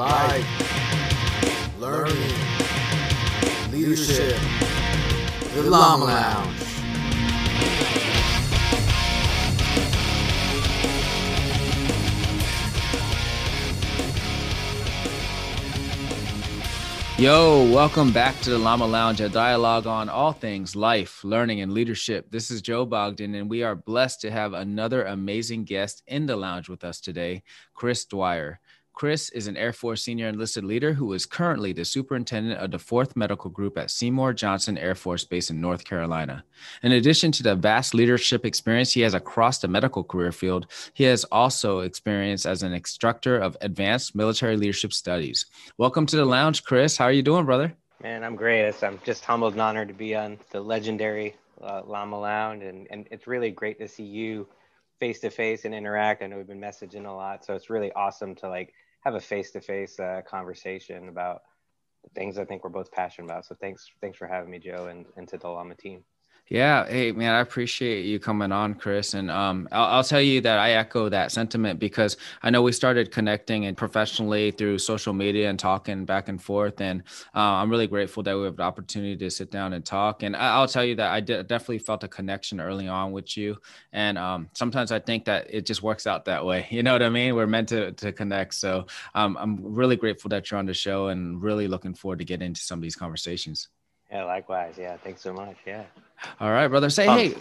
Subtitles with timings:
[0.00, 2.16] life, learning,
[3.70, 4.34] leadership.
[5.52, 6.60] The Llama Lounge.
[17.18, 21.74] Yo, welcome back to the Llama Lounge, a dialogue on all things life, learning, and
[21.74, 22.30] leadership.
[22.30, 26.36] This is Joe Bogdan, and we are blessed to have another amazing guest in the
[26.36, 27.42] lounge with us today,
[27.74, 28.60] Chris Dwyer.
[29.00, 32.76] Chris is an Air Force senior enlisted leader who is currently the superintendent of the
[32.76, 36.44] 4th Medical Group at Seymour Johnson Air Force Base in North Carolina.
[36.82, 41.04] In addition to the vast leadership experience he has across the medical career field, he
[41.04, 45.46] has also experience as an instructor of advanced military leadership studies.
[45.78, 46.98] Welcome to the lounge, Chris.
[46.98, 47.72] How are you doing, brother?
[48.02, 48.70] Man, I'm great.
[48.82, 53.08] I'm just humbled and honored to be on the legendary uh, Llama Lounge, and, and
[53.10, 54.46] it's really great to see you
[54.98, 56.22] face to face and interact.
[56.22, 59.20] I know we've been messaging a lot, so it's really awesome to like have a
[59.20, 61.40] face-to-face uh, conversation about
[62.04, 63.46] the things I think we're both passionate about.
[63.46, 66.04] So thanks, thanks for having me, Joe, and, and to the Llama team.
[66.50, 66.84] Yeah.
[66.88, 69.14] Hey, man, I appreciate you coming on, Chris.
[69.14, 72.72] And um, I'll, I'll, tell you that I echo that sentiment because I know we
[72.72, 76.80] started connecting and professionally through social media and talking back and forth.
[76.80, 77.04] And
[77.36, 80.24] uh, I'm really grateful that we have the opportunity to sit down and talk.
[80.24, 83.56] And I, will tell you that I definitely felt a connection early on with you.
[83.92, 86.66] And um, sometimes I think that it just works out that way.
[86.80, 87.36] You know what I mean?
[87.36, 88.54] We're meant to, to connect.
[88.54, 92.24] So um, I'm really grateful that you're on the show and really looking forward to
[92.24, 93.68] get into some of these conversations.
[94.10, 94.74] Yeah, likewise.
[94.76, 95.56] Yeah, thanks so much.
[95.64, 95.84] Yeah.
[96.40, 96.90] All right, brother.
[96.90, 97.34] Say, um, hey,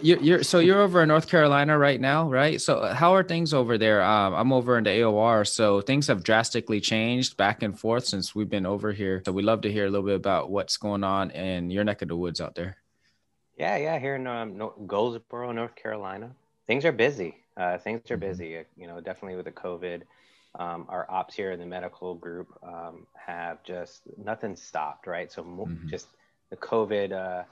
[0.00, 2.60] you're, you're so you're over in North Carolina right now, right?
[2.60, 4.00] So uh, how are things over there?
[4.02, 8.34] Um, I'm over in the AOR, so things have drastically changed back and forth since
[8.34, 9.22] we've been over here.
[9.26, 12.02] So we'd love to hear a little bit about what's going on in your neck
[12.02, 12.76] of the woods out there.
[13.58, 16.30] Yeah, yeah, here in um, Goldsboro, North Carolina,
[16.66, 17.36] things are busy.
[17.56, 18.28] Uh, things are mm-hmm.
[18.28, 18.64] busy.
[18.76, 20.02] You know, definitely with the COVID.
[20.56, 25.30] Um, our ops here in the medical group um, have just nothing stopped, right?
[25.32, 25.88] So mm-hmm.
[25.88, 26.06] just
[26.50, 27.42] the COVID uh,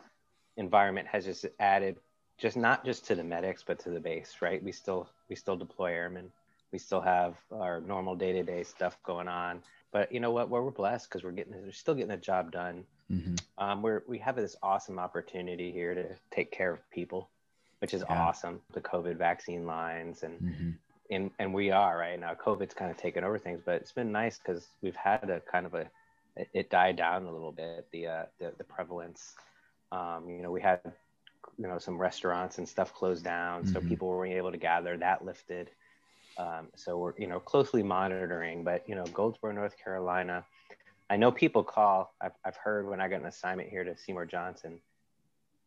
[0.56, 1.96] environment has just added
[2.38, 5.56] just not just to the medics but to the base right we still we still
[5.56, 6.30] deploy airmen
[6.72, 10.70] we still have our normal day-to-day stuff going on but you know what well, we're
[10.70, 13.34] blessed because we're getting we're still getting the job done mm-hmm.
[13.58, 17.28] um, we're we have this awesome opportunity here to take care of people
[17.80, 18.20] which is yeah.
[18.20, 20.70] awesome the covid vaccine lines and mm-hmm.
[21.12, 24.12] And and we are right now covid's kind of taken over things but it's been
[24.12, 25.86] nice because we've had a kind of a
[26.54, 29.34] it died down a little bit the uh the, the prevalence
[29.92, 30.80] um, you know, we had,
[31.58, 33.88] you know, some restaurants and stuff closed down, so mm-hmm.
[33.88, 34.96] people weren't able to gather.
[34.96, 35.70] That lifted.
[36.38, 38.64] Um, so we're, you know, closely monitoring.
[38.64, 40.44] But you know, Goldsboro, North Carolina.
[41.10, 42.14] I know people call.
[42.22, 44.80] I've, I've heard when I got an assignment here to Seymour Johnson.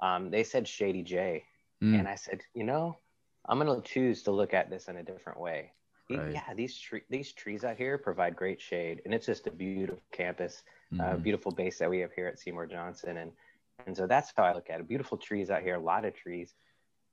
[0.02, 1.44] Um, they said Shady J,
[1.84, 1.98] mm.
[1.98, 2.98] and I said, you know,
[3.48, 5.72] I'm going to choose to look at this in a different way.
[6.10, 6.34] Right.
[6.34, 10.04] Yeah, these tre- these trees out here provide great shade, and it's just a beautiful
[10.12, 10.62] campus,
[10.94, 11.16] uh, mm-hmm.
[11.16, 13.32] uh, beautiful base that we have here at Seymour Johnson, and
[13.88, 14.88] and so that's how I look at it.
[14.88, 16.54] Beautiful trees out here, a lot of trees.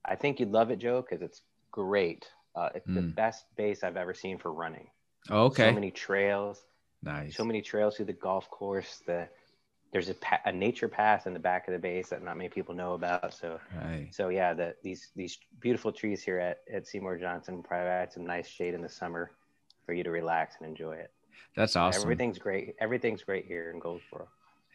[0.04, 1.41] I think you'd love it, Joe, because it's
[1.71, 2.26] great.
[2.54, 2.97] Uh, it's mm.
[2.97, 4.88] the best base I've ever seen for running.
[5.31, 5.71] Oh, okay.
[5.71, 6.62] So many trails.
[7.03, 7.34] Nice.
[7.34, 9.03] So many trails through the golf course.
[9.06, 9.28] The
[9.92, 12.48] there's a, pa- a nature path in the back of the base that not many
[12.48, 13.34] people know about.
[13.34, 14.08] So, right.
[14.10, 18.48] so yeah, the, these these beautiful trees here at, at Seymour Johnson provide some nice
[18.48, 19.30] shade in the summer
[19.84, 21.10] for you to relax and enjoy it.
[21.54, 22.03] That's awesome.
[22.03, 22.75] Everything's great.
[22.80, 24.28] Everything's great here in Goldsboro.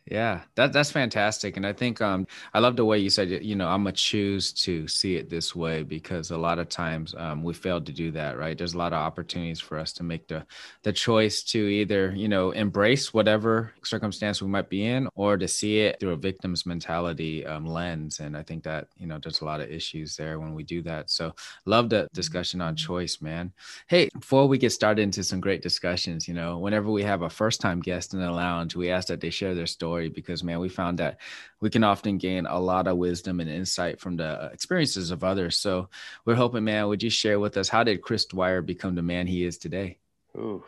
[0.10, 3.56] Yeah, that that's fantastic, and I think um, I love the way you said you
[3.58, 7.44] know I'm gonna choose to see it this way because a lot of times um,
[7.44, 8.38] we fail to do that.
[8.38, 8.58] Right?
[8.58, 10.46] There's a lot of opportunities for us to make the
[10.84, 15.48] the choice to either you know embrace whatever circumstance we might be in, or to
[15.48, 18.20] see it through a victim's mentality um, lens.
[18.22, 20.82] And I think that you know there's a lot of issues there when we do
[20.84, 21.10] that.
[21.10, 21.36] So
[21.66, 23.52] love the discussion on choice, man.
[23.88, 27.30] Hey, before we get started into some great discussions, you know, whenever we have a
[27.30, 30.60] first time guest in the lounge, we ask that they share their story because man
[30.60, 31.20] we found that
[31.60, 35.58] we can often gain a lot of wisdom and insight from the experiences of others
[35.58, 35.90] so
[36.26, 39.28] we're hoping man would you share with us how did chris dwyer become the man
[39.28, 39.98] he is today
[40.36, 40.64] Ooh.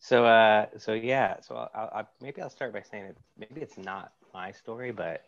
[0.00, 3.78] so uh so yeah so I'll, I'll, maybe i'll start by saying it maybe it's
[3.78, 5.24] not my story but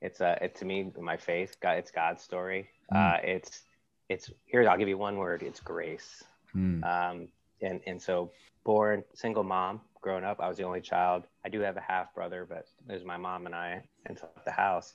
[0.00, 2.96] it's uh it to me my faith god it's god's story mm.
[2.96, 3.62] uh it's
[4.08, 6.22] it's here i'll give you one word it's grace
[6.54, 6.82] mm.
[6.84, 7.28] um
[7.60, 8.30] and and so
[8.64, 10.40] born single mom growing up.
[10.40, 11.24] I was the only child.
[11.44, 14.50] I do have a half brother, but it was my mom and I until the
[14.50, 14.94] house.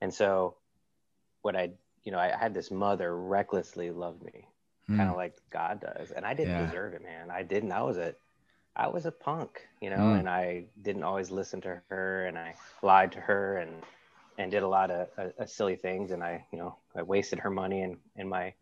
[0.00, 0.56] And so,
[1.42, 1.70] what I,
[2.04, 4.46] you know, I had this mother recklessly love me,
[4.88, 4.96] mm.
[4.96, 6.66] kind of like God does, and I didn't yeah.
[6.66, 7.30] deserve it, man.
[7.30, 7.72] I didn't.
[7.72, 8.14] I was a,
[8.74, 10.18] I was a punk, you know, mm.
[10.18, 13.82] and I didn't always listen to her, and I lied to her, and
[14.38, 17.50] and did a lot of uh, silly things, and I, you know, I wasted her
[17.50, 18.54] money and and my,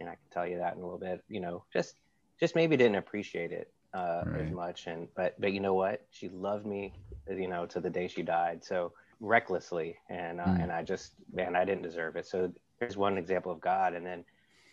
[0.00, 1.94] and I can tell you that in a little bit, you know, just
[2.38, 4.86] just maybe didn't appreciate it uh, as much.
[4.86, 6.02] And but but you know what?
[6.10, 6.94] She loved me,
[7.28, 8.64] you know, to the day she died.
[8.64, 10.60] So recklessly, and uh, Mm.
[10.60, 12.26] and I just man, I didn't deserve it.
[12.26, 13.94] So there's one example of God.
[13.94, 14.24] And then,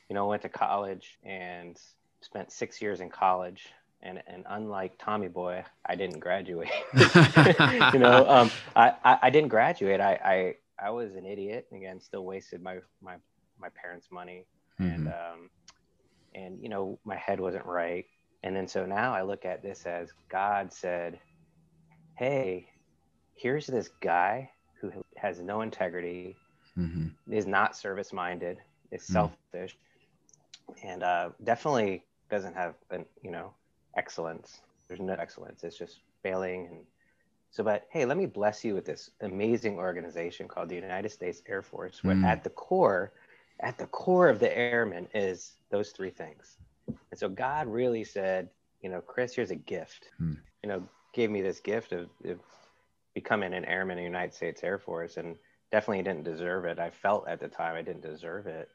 [0.09, 1.77] you know, went to college and
[2.21, 3.67] spent six years in college.
[4.01, 6.69] And, and unlike Tommy Boy, I didn't graduate.
[7.91, 9.99] you know, um, I, I, I didn't graduate.
[10.01, 10.13] I,
[10.79, 11.67] I, I was an idiot.
[11.73, 13.15] Again, still wasted my, my,
[13.59, 14.47] my parents' money.
[14.79, 15.07] And, Mhm.
[15.07, 15.49] um,
[16.35, 18.05] and, you know, my head wasn't right.
[18.43, 21.19] And then so now I look at this as God said,
[22.17, 22.67] Hey,
[23.35, 26.37] here's this guy who has no integrity,
[26.77, 27.15] Mhm.
[27.29, 28.61] is not service minded,
[28.91, 29.13] is Mm.
[29.13, 29.77] selfish,
[30.83, 33.53] and uh, definitely doesn't have an you know
[33.95, 34.61] excellence.
[34.87, 35.63] There's no excellence.
[35.63, 36.67] It's just failing.
[36.67, 36.85] And
[37.51, 41.41] so, but hey, let me bless you with this amazing organization called the United States
[41.47, 42.25] Air Force, where Mm.
[42.25, 43.13] at the core,
[43.59, 46.57] at the core of the airmen is those three things.
[47.11, 48.49] And so God really said,
[48.81, 50.09] you know, Chris, here's a gift.
[50.17, 50.33] Hmm.
[50.63, 52.39] You know, gave me this gift of, of
[53.13, 55.35] becoming an airman in the United States Air Force, and
[55.71, 56.79] definitely didn't deserve it.
[56.79, 58.69] I felt at the time I didn't deserve it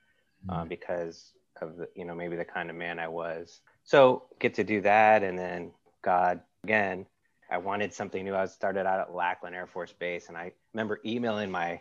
[0.49, 3.61] um, because of the, you know maybe the kind of man I was.
[3.85, 5.73] So get to do that, and then
[6.03, 7.06] God again.
[7.49, 8.35] I wanted something new.
[8.35, 11.81] I started out at Lackland Air Force Base, and I remember emailing my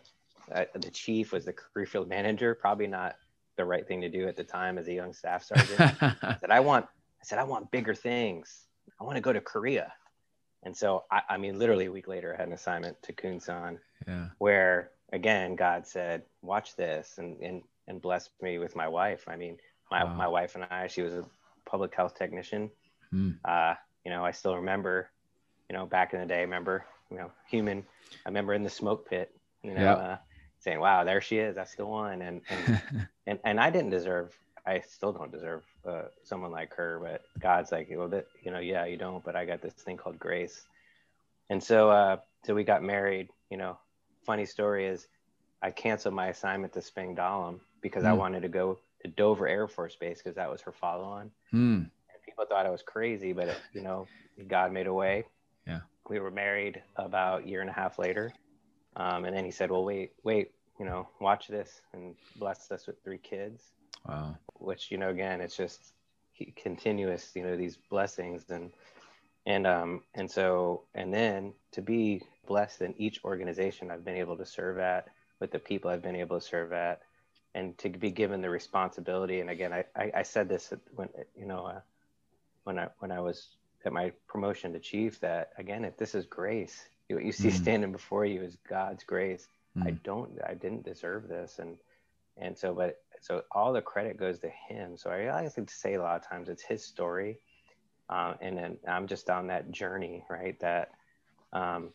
[0.54, 2.54] uh, the chief was the career field manager.
[2.54, 3.16] Probably not
[3.57, 5.80] the right thing to do at the time as a young staff sergeant.
[6.02, 6.86] I said, I want,
[7.22, 8.66] I said, I want bigger things.
[9.00, 9.94] I want to go to Korea.
[10.63, 13.78] And so, I, I mean, literally a week later, I had an assignment to Kunsan
[14.07, 14.28] yeah.
[14.40, 19.25] where, again, God said, watch this and, and, and blessed me with my wife.
[19.28, 19.58] I mean,
[19.92, 20.13] my, Wow.
[20.16, 21.25] my wife and I, she was a
[21.66, 22.72] public health technician.
[23.12, 23.31] Hmm.
[23.44, 25.10] Uh, you know, I still remember,
[25.69, 27.86] you know, back in the day, remember, you know, human,
[28.25, 29.98] I remember in the smoke pit, you know, Yep.
[29.98, 30.18] uh,
[30.65, 31.56] saying, wow, there she is.
[31.56, 32.21] That's the one.
[32.21, 32.81] And, and
[33.27, 34.38] and and I didn't deserve.
[34.65, 37.00] I still don't deserve uh, someone like her.
[37.01, 39.23] But God's like, well, that you know, yeah, you don't.
[39.23, 40.65] But I got this thing called grace.
[41.50, 43.29] And so, uh, so we got married.
[43.51, 43.77] You know,
[44.25, 45.07] funny story is,
[45.62, 48.17] I canceled my assignment to Spangdahlem because I Hmm.
[48.17, 51.31] wanted to go to Dover Air Force Base because that was her follow-on.
[51.51, 51.83] Hmm.
[52.09, 54.07] And people thought I was crazy, but it, you know,
[54.47, 55.25] God made a way.
[55.67, 55.81] Yeah.
[56.09, 58.33] We were married about a year and a half later.
[58.95, 62.88] Um, and then he said, well, wait, wait, you know, watch this and blessed us
[62.88, 63.72] with three kids
[64.07, 64.38] Wow.
[64.60, 65.94] which you know again it's just
[66.57, 68.72] continuous you know these blessings and
[69.45, 74.38] and um and so and then to be blessed in each organization i've been able
[74.38, 75.07] to serve at
[75.39, 77.01] with the people i've been able to serve at
[77.56, 81.45] and to be given the responsibility and again i i, I said this when you
[81.48, 81.81] know uh,
[82.66, 83.50] when i when i was
[83.86, 87.54] at my promotion to chief that again if this is grace what you see Mhm.
[87.54, 89.48] standing before you is god's grace
[89.81, 90.04] I Mm.
[90.04, 91.60] don't, I didn't deserve this.
[91.60, 91.77] And,
[92.38, 94.98] and so, but, so all the credit goes to him.
[94.98, 97.39] So I like to say a lot of times it's his story.
[98.10, 100.60] Uh, and then I'm just on that journey, right.
[100.60, 100.92] That,
[101.54, 101.89] um,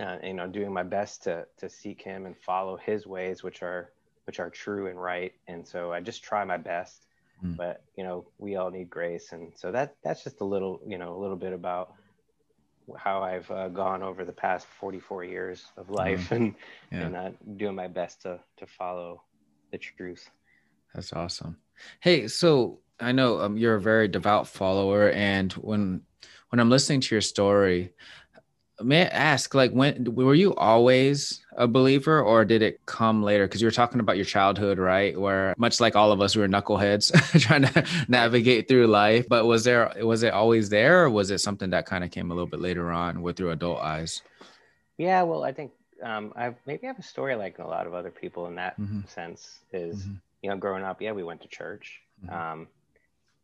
[0.00, 3.62] uh, you know, doing my best to, to seek him and follow his ways, which
[3.62, 3.92] are,
[4.26, 5.32] which are true and right.
[5.48, 7.06] And so I just try my best,
[7.44, 7.56] Mm.
[7.56, 9.32] but you know, we all need grace.
[9.32, 11.94] And so that, that's just a little, you know, a little bit about
[12.96, 16.54] how I've uh, gone over the past 44 years of life and,
[16.90, 17.06] Yeah.
[17.06, 19.22] and uh, doing my best to to follow
[19.70, 20.30] the truth.
[20.94, 21.56] That's awesome.
[22.00, 26.02] Hey, so I know um, you're a very devout follower, and when
[26.50, 27.94] when I'm listening to your story,
[28.80, 33.46] may I ask, like, when were you always a believer, or did it come later?
[33.46, 35.18] Because you were talking about your childhood, right?
[35.18, 39.26] Where much like all of us, we were knuckleheads trying to navigate through life.
[39.28, 42.30] But was there was it always there, or was it something that kind of came
[42.30, 44.22] a little bit later on with your adult eyes?
[44.96, 47.94] Yeah, well, I think um, I maybe I have a story like a lot of
[47.94, 49.08] other people in that Mhm.
[49.08, 49.60] sense.
[49.72, 50.16] Is Mhm.
[50.42, 52.32] you know, growing up, yeah, we went to church, Mhm.
[52.32, 52.68] um,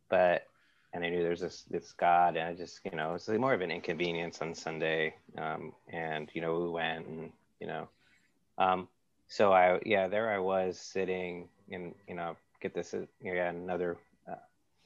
[0.09, 0.45] but
[0.93, 3.61] and I knew there's this this God, and I just you know, it's more of
[3.61, 7.89] an inconvenience on Sunday, um, and you know, we went and you know,
[8.57, 8.87] um,
[9.27, 13.97] so I yeah, there I was sitting and you know, get this uh, yeah another
[14.29, 14.35] uh,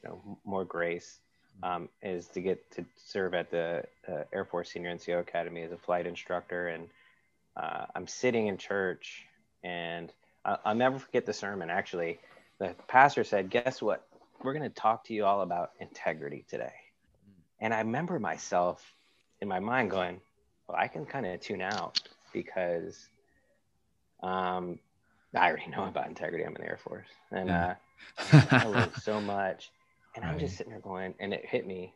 [0.03, 1.19] you know more grace
[1.63, 5.71] um, is to get to serve at the uh, Air Force Senior NCO Academy as
[5.71, 6.67] a flight instructor.
[6.69, 6.89] And
[7.57, 9.25] uh, I'm sitting in church,
[9.63, 10.11] and
[10.45, 11.69] I- I'll never forget the sermon.
[11.69, 12.19] Actually,
[12.59, 14.07] the pastor said, "Guess what?
[14.43, 16.73] We're going to talk to you all about integrity today."
[17.59, 18.95] And I remember myself
[19.41, 20.21] in my mind going,
[20.67, 21.95] "Well, I can kind of tune out
[22.33, 23.09] because
[24.21, 24.79] um,
[25.35, 26.43] I already know about integrity.
[26.45, 27.55] I'm in the Air Force, and Yeah.
[27.55, 27.75] uh,
[28.59, 29.71] I learned so much."
[30.15, 31.93] And I'm just sitting there going, and it hit me,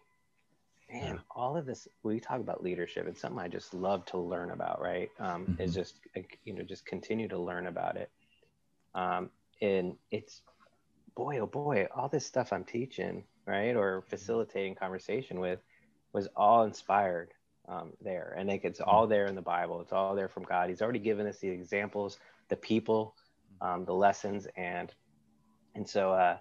[0.91, 1.19] man, Yeah.
[1.35, 3.07] all of this, we talk about leadership.
[3.07, 5.09] It's something I just love to learn about, right?
[5.19, 5.75] Um, Is Mhm.
[5.75, 5.99] just,
[6.45, 8.11] you know, just continue to learn about it.
[8.95, 10.41] Um, and it's
[11.17, 15.59] boy, oh boy, all this stuff I'm teaching, right, or facilitating conversation with,
[16.13, 17.33] was all inspired
[17.67, 19.81] um, there, and like it's all there in the Bible.
[19.81, 20.69] It's all there from God.
[20.69, 22.19] He's already given us the examples,
[22.50, 23.15] the people,
[23.62, 24.93] um, the lessons, and
[25.74, 26.38] and so uh,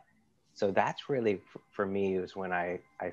[0.52, 1.40] so that's really
[1.70, 3.12] for me was when I I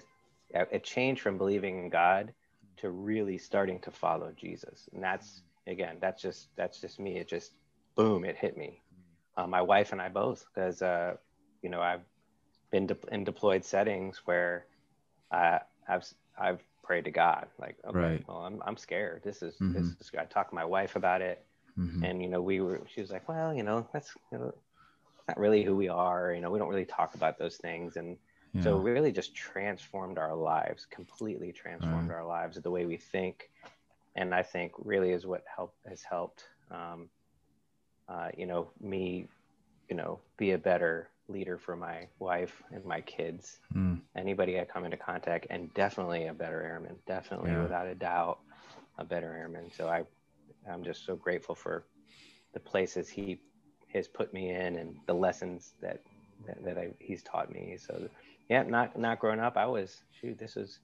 [0.54, 2.34] it changed from believing in God
[2.78, 7.18] to really starting to follow Jesus, and that's again that's just that's just me.
[7.18, 7.54] It just
[7.96, 8.82] boom, it hit me.
[9.38, 11.16] Uh, my wife and I both, because uh,
[11.64, 12.02] you know I've
[12.72, 14.66] been de- in deployed settings where
[15.32, 16.06] uh, I've
[16.38, 18.24] I've prayed to God, like, okay, right.
[18.28, 19.22] well, I'm I'm scared.
[19.24, 19.74] This is mm-hmm.
[19.74, 20.12] this is.
[20.18, 21.44] I talked to my wife about it,
[21.80, 22.04] mm-hmm.
[22.04, 22.82] and you know we were.
[22.94, 24.54] She was like, well, you know, that's you know,
[25.28, 26.34] not really who we are.
[26.34, 28.18] You know, we don't really talk about those things, and
[28.54, 28.64] yeah.
[28.64, 32.18] so really just transformed our lives, completely transformed right.
[32.18, 33.50] our lives, the way we think,
[34.16, 36.44] and I think really is what helped has helped.
[36.70, 37.10] Um,
[38.10, 39.28] uh, you know, me,
[39.90, 43.60] you know, be a better leader for my wife and my kids.
[43.76, 44.02] Mm.
[44.16, 47.62] Anybody I come into contact, and definitely a better airman, definitely yeah.
[47.62, 48.40] without a doubt,
[48.98, 49.72] a better airman.
[49.72, 50.04] So I,
[50.70, 51.86] I'm just so grateful for
[52.54, 53.40] the places he
[53.94, 56.02] has put me in and the lessons that
[56.46, 57.78] that, that I, he's taught me.
[57.78, 58.10] So
[58.50, 60.38] yeah, not not growing up, I was shoot.
[60.38, 60.80] This was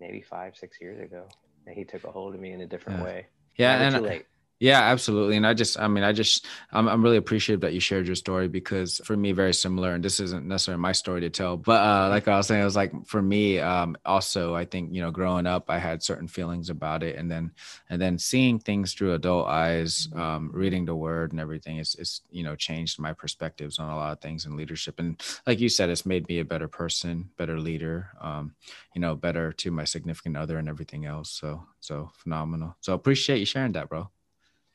[0.00, 1.26] maybe five six years ago,
[1.66, 3.04] and he took a hold of me in a different yeah.
[3.04, 3.26] way.
[3.56, 4.26] Yeah, and late.
[4.64, 5.36] Yeah, absolutely.
[5.36, 8.14] And I just, I mean, I just, I'm, I'm really appreciative that you shared your
[8.16, 9.92] story because for me, very similar.
[9.92, 12.64] And this isn't necessarily my story to tell, but uh, like I was saying, it
[12.64, 16.28] was like for me, um, also, I think, you know, growing up, I had certain
[16.28, 17.16] feelings about it.
[17.16, 17.50] And then,
[17.90, 22.22] and then seeing things through adult eyes, um, reading the word and everything is, is,
[22.30, 24.98] you know, changed my perspectives on a lot of things in leadership.
[24.98, 28.54] And like you said, it's made me a better person, better leader, um,
[28.94, 31.30] you know, better to my significant other and everything else.
[31.30, 32.76] So, so phenomenal.
[32.80, 34.08] So appreciate you sharing that, bro.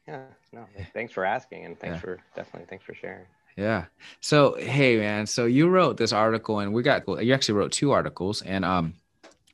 [0.10, 2.02] Yeah, no, thanks for asking and thanks yeah.
[2.02, 3.26] for definitely thanks for sharing.
[3.56, 3.86] Yeah.
[4.22, 7.92] So, hey man, so you wrote this article and we got you actually wrote two
[7.92, 8.94] articles and um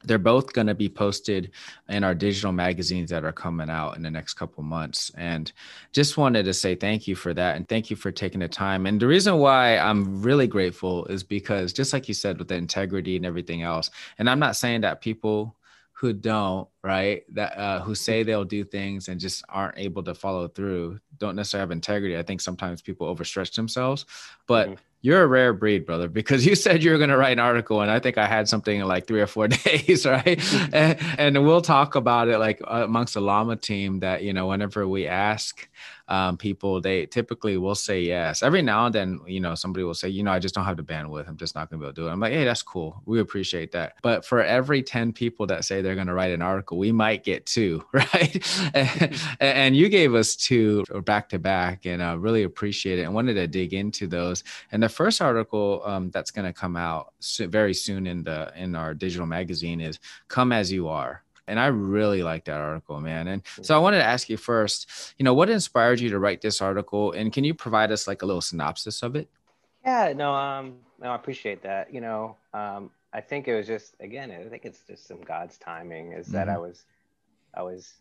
[0.06, 1.52] they're both going to be posted
[1.90, 5.52] in our digital magazines that are coming out in the next couple months and
[5.92, 8.86] just wanted to say thank you for that and thank you for taking the time
[8.86, 12.56] and the reason why i'm really grateful is because just like you said with the
[12.56, 15.56] integrity and everything else and i'm not saying that people
[15.96, 17.24] who don't right?
[17.34, 21.36] That uh, who say they'll do things and just aren't able to follow through don't
[21.36, 22.18] necessarily have integrity.
[22.18, 24.06] I think sometimes people overstretch themselves
[24.48, 24.75] but mm-hmm.
[25.02, 27.82] you're a rare breed brother because you said you were going to write an article
[27.82, 30.42] and i think i had something in like three or four days right?
[30.74, 34.88] And, and, we'll talk about it like amongst the llama team that you know whenever
[34.88, 35.68] we ask
[36.08, 38.44] um, people, they typically will say yes.
[38.44, 40.78] Every now and then, you know, somebody will say, you know, I just don't have
[40.78, 41.28] the bandwidth.
[41.28, 42.12] I'm just not going to be able to do it.
[42.12, 43.02] I'm like, hey, that's cool.
[43.06, 43.94] We appreciate that.
[44.02, 47.24] But for every 10 people that say they're going to write an article, we might
[47.24, 48.72] get two, right?
[48.74, 53.04] and, and, you gave us two back to back and I uh, really appreciate it
[53.04, 54.44] and wanted to dig into those.
[54.72, 58.76] And the first article um, that's going to come out very soon in the in
[58.76, 63.28] our digital magazine is "Come as You Are." And I really like that article, man.
[63.28, 66.42] And so I wanted to ask you first, you know, what inspired you to write
[66.42, 67.12] this article?
[67.12, 69.30] And can you provide us like a little synopsis of it?
[69.86, 71.94] Yeah, no, um, no, I appreciate that.
[71.94, 75.58] You know, um, I think it was just again, I think it's just some God's
[75.58, 76.14] timing.
[76.14, 76.56] Is that mm-hmm.
[76.56, 76.84] I was,
[77.54, 77.94] I was,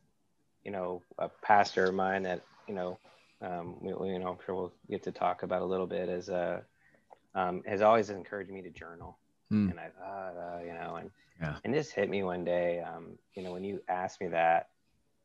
[0.64, 2.98] you know, a pastor of mine that you know,
[3.42, 6.08] um, we, you know, I'm sure we'll get to talk about a little bit.
[6.08, 6.62] As a,
[7.34, 9.18] um, has always encouraged me to journal,
[9.52, 9.70] mm.
[9.70, 11.10] and I thought, uh, you know, and
[11.40, 11.56] yeah.
[11.64, 12.80] And this hit me one day.
[12.80, 14.68] Um, you know, when you asked me that,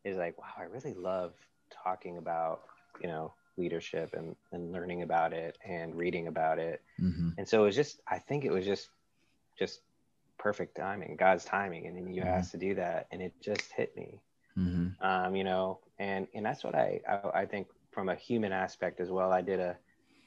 [0.03, 1.33] is like, wow, I really love
[1.71, 2.61] talking about,
[3.01, 6.81] you know, leadership and, and learning about it and reading about it.
[7.01, 7.29] Mm-hmm.
[7.37, 8.89] And so it was just, I think it was just,
[9.57, 9.81] just
[10.37, 11.87] perfect timing, God's timing.
[11.87, 12.29] And then you mm-hmm.
[12.29, 14.21] asked to do that and it just hit me.
[14.57, 15.05] Mm-hmm.
[15.05, 18.99] Um, you know, and, and that's what I, I, I, think from a human aspect
[18.99, 19.31] as well.
[19.31, 19.77] I did a,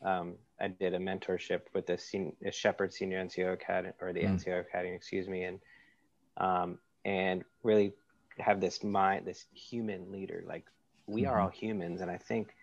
[0.02, 4.20] um, I did a mentorship with the, sen- the Sheppard Senior NCO Academy or the
[4.20, 4.34] mm.
[4.34, 5.44] NCO Academy, excuse me.
[5.44, 5.58] And,
[6.36, 7.92] um, and really
[8.38, 10.44] have this mind, this human leader.
[10.46, 10.64] Like
[11.06, 11.30] we mm-hmm.
[11.30, 12.54] are all humans, and I think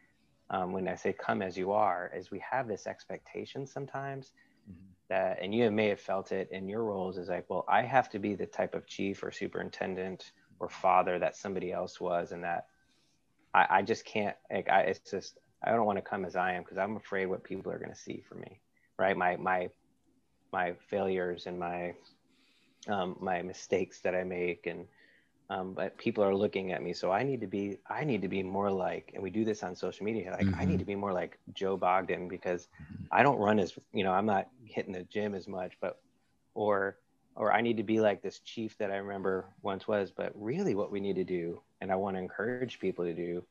[0.50, 4.32] um, when I say "come as you are," is we have this expectation sometimes
[4.70, 4.92] mm-hmm.
[5.10, 8.10] that, and you may have felt it in your roles, is like, well, I have
[8.12, 12.44] to be the type of chief or superintendent or father that somebody else was, and
[12.44, 12.68] that
[13.54, 14.36] I, I just can't.
[14.52, 17.28] Like, I, it's just I don't want to come as I am because I'm afraid
[17.28, 18.60] what people are going to see for me,
[18.98, 19.16] right?
[19.16, 19.70] My my
[20.52, 21.94] my failures and my
[22.88, 24.86] um, my mistakes that I make and
[25.50, 28.28] um, but people are looking at me so i need to be i need to
[28.28, 30.60] be more like and we do this on social media like mm-hmm.
[30.60, 33.04] i need to be more like joe bogdan because mm-hmm.
[33.12, 36.00] i don't run as you know i'm not hitting the gym as much but
[36.54, 36.98] or
[37.36, 40.76] or i need to be like this chief that i remember once was but really
[40.76, 43.44] what we need to do and i want to encourage people to do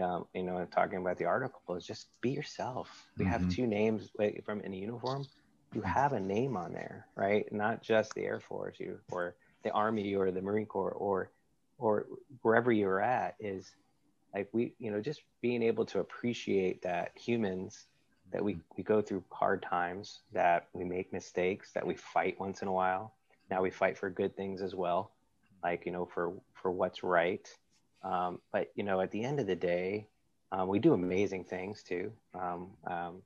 [0.00, 3.08] um, you know, talking about the article is just be yourself.
[3.16, 3.32] We mm-hmm.
[3.32, 5.26] have two names like, from in a uniform.
[5.74, 5.90] You mm-hmm.
[5.90, 7.50] have a name on there, right?
[7.52, 9.34] Not just the Air Force, you or
[9.64, 11.30] the Army or the Marine Corps or
[11.78, 12.06] or
[12.42, 13.70] wherever you're at is
[14.34, 17.86] like we, you know, just being able to appreciate that humans
[18.30, 22.60] that we, we go through hard times, that we make mistakes, that we fight once
[22.60, 23.14] in a while.
[23.50, 25.12] Now we fight for good things as well,
[25.62, 27.48] like you know, for for what's right
[28.02, 30.06] um, but you know, at the end of the day,
[30.52, 32.12] um, we do amazing things too.
[32.34, 33.22] Um, um,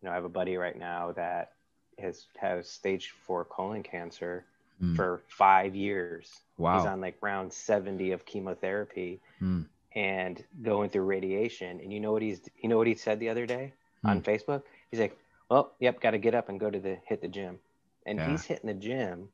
[0.00, 1.52] you know, I have a buddy right now that
[1.98, 4.44] has has stage four colon cancer
[4.82, 4.96] mm.
[4.96, 6.30] for five years.
[6.58, 6.78] Wow.
[6.78, 9.66] He's on like round 70 of chemotherapy mm.
[9.94, 11.80] and going through radiation.
[11.80, 13.72] And you know what he's you know what he said the other day
[14.04, 14.10] mm.
[14.10, 14.62] on Facebook?
[14.90, 15.16] He's like,
[15.50, 17.58] Well, yep, gotta get up and go to the hit the gym.
[18.06, 18.30] And yeah.
[18.30, 19.28] he's hitting the gym,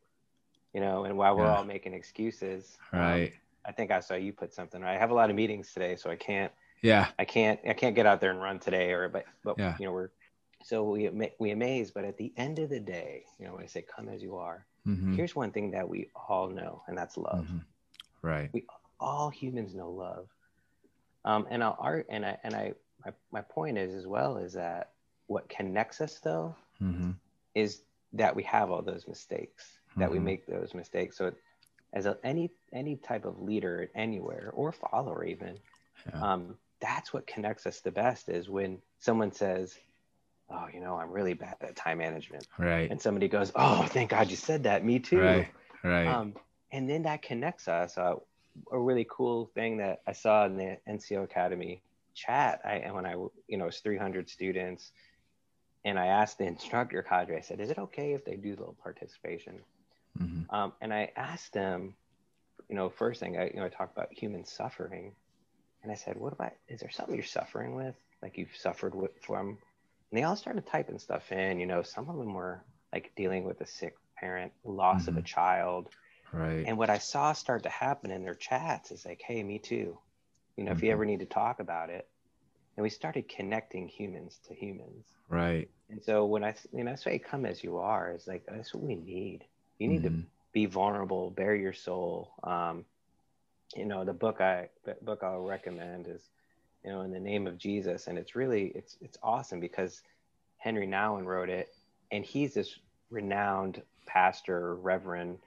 [0.74, 1.56] you know, and while we're yeah.
[1.56, 2.76] all making excuses.
[2.92, 3.32] Um, right
[3.68, 4.82] I think I saw you put something.
[4.82, 6.50] I have a lot of meetings today, so I can't.
[6.80, 7.08] Yeah.
[7.18, 7.60] I can't.
[7.68, 9.76] I can't get out there and run today, or but but yeah.
[9.78, 10.08] you know we're
[10.62, 11.90] so we we amaze.
[11.90, 14.36] But at the end of the day, you know when I say come as you
[14.36, 15.14] are, mm-hmm.
[15.14, 17.44] here's one thing that we all know, and that's love.
[17.44, 17.58] Mm-hmm.
[18.22, 18.50] Right.
[18.52, 18.64] We
[19.00, 20.28] all humans know love.
[21.24, 22.74] Um, and our art and I and I
[23.04, 24.90] my, my point is as well is that
[25.26, 27.10] what connects us though mm-hmm.
[27.54, 30.26] is that we have all those mistakes that we mm-hmm.
[30.26, 31.36] make those mistakes so it,
[31.92, 35.58] as a, any any type of leader anywhere or follower even
[36.08, 36.32] yeah.
[36.32, 39.76] um, that's what connects us the best is when someone says
[40.50, 42.46] oh you know i'm really bad at time management.
[42.58, 42.90] Right.
[42.90, 44.84] And somebody goes oh thank god you said that.
[44.84, 45.20] Me too.
[45.20, 45.48] Right
[45.82, 46.06] right.
[46.06, 46.34] Um,
[46.72, 47.96] and then that connects us.
[47.96, 48.16] Uh,
[48.72, 51.80] a really cool thing that i saw in the nco academy
[52.12, 53.12] chat i and when i
[53.46, 54.90] you know it's 300 students
[55.84, 58.58] and i asked the instructor cadre i said is it okay if they do a
[58.58, 59.60] little participation?
[60.20, 60.54] Mm-hmm.
[60.54, 61.94] Um, and I asked them,
[62.68, 65.12] you know, first thing I, you know, I talked about human suffering,
[65.82, 69.12] and I said, what about, is there something you're suffering with, like you've suffered with
[69.22, 69.58] from?
[70.10, 71.60] And they all started typing stuff in.
[71.60, 75.10] You know, some of them were like dealing with a sick parent, loss mm-hmm.
[75.10, 75.26] of a mm-hmm.
[75.26, 75.88] child.
[76.32, 76.64] Right.
[76.66, 79.98] And what I saw start to happen in their chats is like, hey, me too.
[80.56, 80.78] You know, mm-hmm.
[80.78, 80.92] if you mm-hmm.
[80.92, 82.06] ever need to talk about it.
[82.76, 85.06] And we started connecting humans to humans.
[85.28, 85.68] Right.
[85.90, 88.72] And so when I, you know, I say come as you are, it's like, that's
[88.72, 89.44] what we need.
[89.78, 90.20] You need mm-hmm.
[90.20, 92.30] to be vulnerable, bare your soul.
[92.44, 92.84] Um,
[93.76, 96.22] you know, the book I the book I'll recommend is,
[96.88, 100.00] you know, in the name of Jesus, and it's really it's it's awesome because
[100.64, 101.68] Henri Nouwen wrote it,
[102.10, 102.78] and he's this
[103.10, 105.38] renowned pastor, reverend,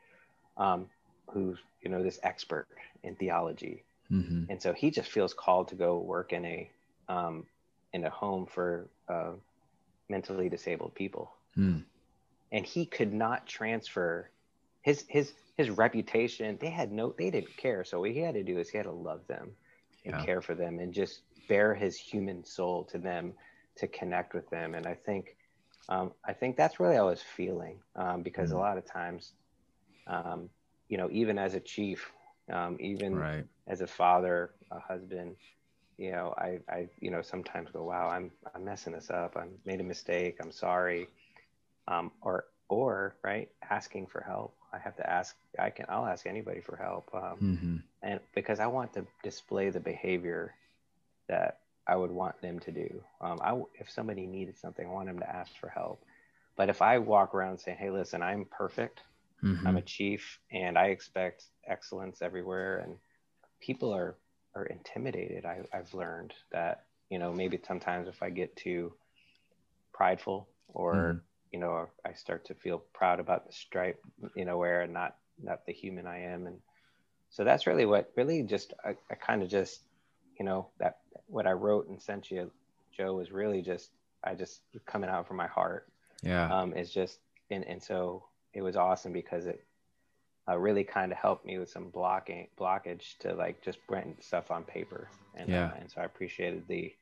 [0.58, 0.88] um,
[1.32, 2.68] who's you know this expert
[3.02, 4.44] in theology, mm-hmm.
[4.52, 6.70] and so he just feels called to go work in a
[7.10, 7.48] um,
[7.92, 9.32] in a home for uh,
[10.10, 11.32] mentally disabled people.
[11.58, 11.84] Mm
[12.52, 14.30] and he could not transfer
[14.82, 16.58] his his his reputation.
[16.60, 17.86] They had no, they didn't care.
[17.86, 19.52] So what he had to do is he had to love them
[20.06, 20.26] and yeah.
[20.26, 23.34] care for them and just bear his human soul to them
[23.78, 24.76] to connect with them.
[24.76, 25.36] And I think,
[25.90, 28.86] um, I think that's really how I was feeling um, because mm a lot of
[28.86, 29.34] times,
[30.08, 30.50] um,
[30.90, 32.12] you know, even as a chief,
[32.52, 33.46] um, even right.
[33.68, 35.36] as a father, a husband,
[35.98, 39.38] you know, I, I, you know, sometimes go, wow, I'm, I'm messing this up.
[39.38, 40.38] I made a mistake.
[40.42, 41.08] I'm sorry
[41.88, 46.26] um, or or right asking for help i have to ask i can i'll ask
[46.26, 47.76] anybody for help um, mm-hmm.
[48.04, 50.54] and because i want to display the behavior
[51.28, 55.08] that i would want them to do um, I, if somebody needed something i want
[55.08, 56.04] them to ask for help
[56.56, 59.02] but if i walk around saying hey listen i'm perfect
[59.44, 59.66] mm-hmm.
[59.66, 62.96] i'm a chief and i expect excellence everywhere and
[63.60, 64.16] people are
[64.56, 68.94] are intimidated I, i've learned that you know maybe sometimes if i get too
[69.94, 71.18] prideful or mm-hmm
[71.52, 74.02] you know I start to feel proud about the stripe
[74.36, 76.48] you know where and not not the human I am.
[76.48, 76.58] And
[77.30, 79.82] so that's really what really just I, I kind of just
[80.40, 82.52] you know that what I wrote and sent you
[82.96, 83.90] Joe was really just
[84.24, 85.88] I just coming out from my heart.
[86.24, 86.54] Yeah.
[86.54, 89.64] Um it's just and and so it was awesome because it
[90.50, 94.52] uh, really kind of helped me with some blocking blockage to like just print stuff
[94.52, 95.08] on paper.
[95.36, 95.68] And yeah.
[95.68, 96.94] uh, and so I appreciated the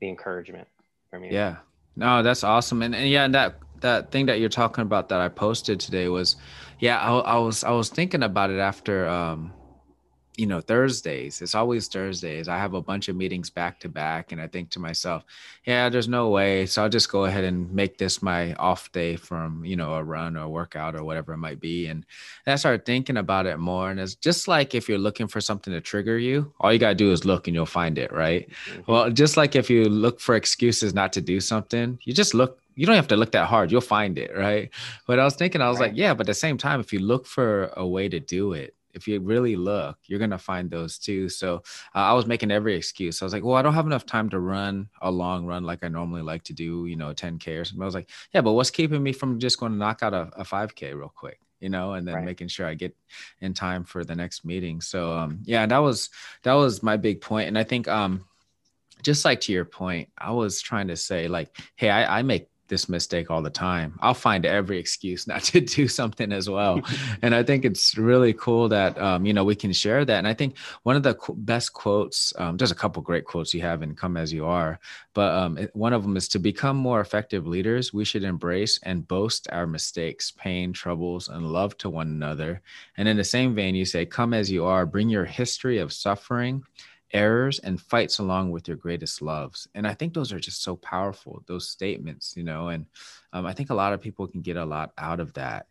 [0.00, 0.68] the encouragement
[1.10, 1.32] from you.
[1.32, 1.56] Yeah
[1.96, 2.82] no that's awesome.
[2.82, 6.08] And, and yeah and that that thing that you're talking about that I posted today
[6.08, 6.36] was,
[6.80, 9.52] yeah, I, I was I was thinking about it after um,
[10.36, 14.32] you know thursdays it's always thursdays i have a bunch of meetings back to back
[14.32, 15.24] and i think to myself
[15.64, 19.16] yeah there's no way so i'll just go ahead and make this my off day
[19.16, 22.04] from you know a run or a workout or whatever it might be and,
[22.46, 25.40] and i started thinking about it more and it's just like if you're looking for
[25.40, 28.12] something to trigger you all you got to do is look and you'll find it
[28.12, 28.90] right mm-hmm.
[28.90, 32.60] well just like if you look for excuses not to do something you just look
[32.76, 34.70] you don't have to look that hard you'll find it right
[35.06, 35.90] but i was thinking i was right.
[35.90, 38.52] like yeah but at the same time if you look for a way to do
[38.52, 41.28] it if you really look, you're gonna find those too.
[41.28, 41.62] So
[41.94, 43.20] uh, I was making every excuse.
[43.20, 45.84] I was like, well, I don't have enough time to run a long run like
[45.84, 47.82] I normally like to do, you know, 10k or something.
[47.82, 50.30] I was like, yeah, but what's keeping me from just going to knock out a,
[50.36, 51.38] a 5k real quick?
[51.60, 52.24] you know, and then right.
[52.26, 52.94] making sure I get
[53.40, 54.82] in time for the next meeting.
[54.82, 56.10] So um, yeah, that was
[56.42, 57.48] that was my big point.
[57.48, 58.26] And I think um,
[59.02, 62.48] just like to your point, I was trying to say like, hey, I, I make
[62.74, 63.96] this mistake all the time.
[64.00, 66.80] I'll find every excuse not to do something as well.
[67.22, 70.18] and I think it's really cool that, um, you know, we can share that.
[70.18, 73.60] And I think one of the best quotes, um, there's a couple great quotes you
[73.62, 74.80] have in Come As You Are,
[75.14, 79.06] but um, one of them is to become more effective leaders, we should embrace and
[79.06, 82.60] boast our mistakes, pain, troubles, and love to one another.
[82.96, 85.92] And in the same vein, you say, Come as you are, bring your history of
[85.92, 86.64] suffering
[87.14, 90.76] errors and fights along with your greatest loves and i think those are just so
[90.76, 92.84] powerful those statements you know and
[93.32, 95.66] um, i think a lot of people can get a lot out of that.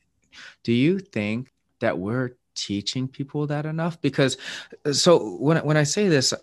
[0.64, 4.02] Do you think that we're teaching people that enough?
[4.02, 4.38] Because
[4.86, 6.34] uh, so when, when i say this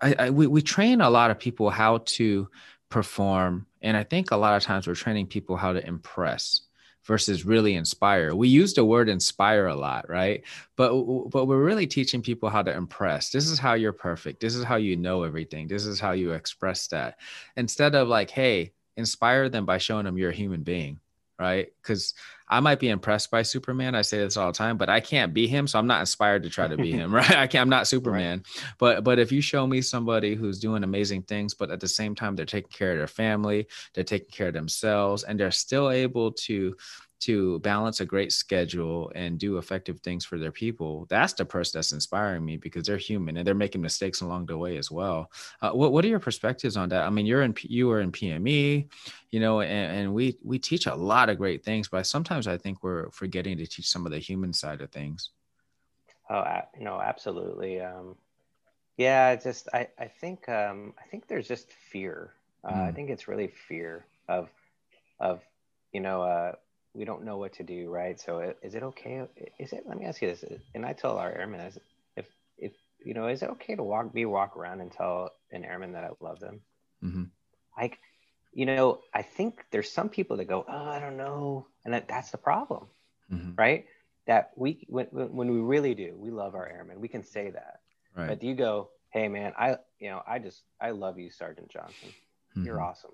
[0.00, 2.48] I, I we, we train a lot of people how to
[2.88, 6.65] perform and i think a lot of times we're training people how to impress
[7.06, 8.34] versus really inspire.
[8.34, 10.42] We use the word inspire a lot, right?
[10.76, 10.90] But
[11.30, 13.30] but we're really teaching people how to impress.
[13.30, 14.40] This is how you're perfect.
[14.40, 15.68] This is how you know everything.
[15.68, 17.18] This is how you express that.
[17.56, 21.00] Instead of like, hey, inspire them by showing them you're a human being
[21.38, 21.68] right?
[21.82, 22.14] Because
[22.48, 23.94] I might be impressed by Superman.
[23.94, 26.44] I say this all the time, but I can't be him, so I'm not inspired
[26.44, 27.30] to try to be him, right?
[27.30, 27.62] I can't.
[27.62, 28.38] I'm not Superman.
[28.38, 28.74] Right.
[28.78, 32.14] But but if you show me somebody who's doing amazing things, but at the same
[32.14, 35.90] time they're taking care of their family, they're taking care of themselves, and they're still
[35.90, 36.76] able to
[37.18, 41.78] to balance a great schedule and do effective things for their people that's the person
[41.78, 45.30] that's inspiring me because they're human and they're making mistakes along the way as well.
[45.62, 47.04] Uh, what, what are your perspectives on that?
[47.04, 48.88] I mean you're in you are in pme
[49.30, 52.56] you know and, and we we teach a lot of great things but sometimes i
[52.56, 55.30] think we're forgetting to teach some of the human side of things.
[56.28, 56.44] Oh
[56.78, 57.80] no absolutely.
[57.80, 58.16] Um
[58.96, 62.32] yeah just i i think um i think there's just fear.
[62.64, 62.88] Uh, mm.
[62.88, 64.48] i think it's really fear of
[65.20, 65.40] of
[65.92, 66.52] you know uh
[66.96, 68.18] we don't know what to do, right?
[68.18, 69.26] So is it okay?
[69.58, 69.84] Is it?
[69.86, 71.60] Let me ask you this, and I tell our airmen,
[72.16, 72.72] if if
[73.04, 76.04] you know, is it okay to walk, be walk around and tell an airman that
[76.04, 76.60] I love them?
[77.04, 77.24] Mm-hmm.
[77.78, 77.98] Like,
[78.52, 82.08] you know, I think there's some people that go, oh, I don't know, and that,
[82.08, 82.86] that's the problem,
[83.30, 83.54] mm-hmm.
[83.56, 83.84] right?
[84.26, 87.00] That we when when we really do, we love our airmen.
[87.00, 87.80] We can say that,
[88.16, 88.28] right.
[88.28, 92.08] but you go, hey man, I you know, I just I love you, Sergeant Johnson.
[92.56, 92.64] Mm-hmm.
[92.64, 93.12] You're awesome.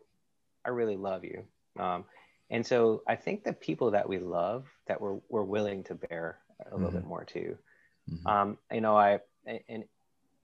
[0.64, 1.42] I really love you.
[1.79, 2.05] Um,
[2.52, 6.38] and so I think the people that we love that we're, we're willing to bear
[6.60, 6.76] a mm-hmm.
[6.76, 7.56] little bit more too.
[8.10, 8.26] Mm-hmm.
[8.26, 9.84] Um, you know, I, and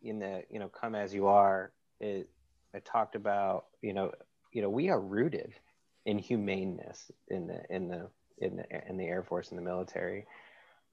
[0.02, 2.28] in the, you know, come as you are, it,
[2.74, 4.12] I talked about, you know,
[4.52, 5.52] you know, we are rooted
[6.06, 10.24] in humaneness in the, in the, in the, in the Air Force and the military.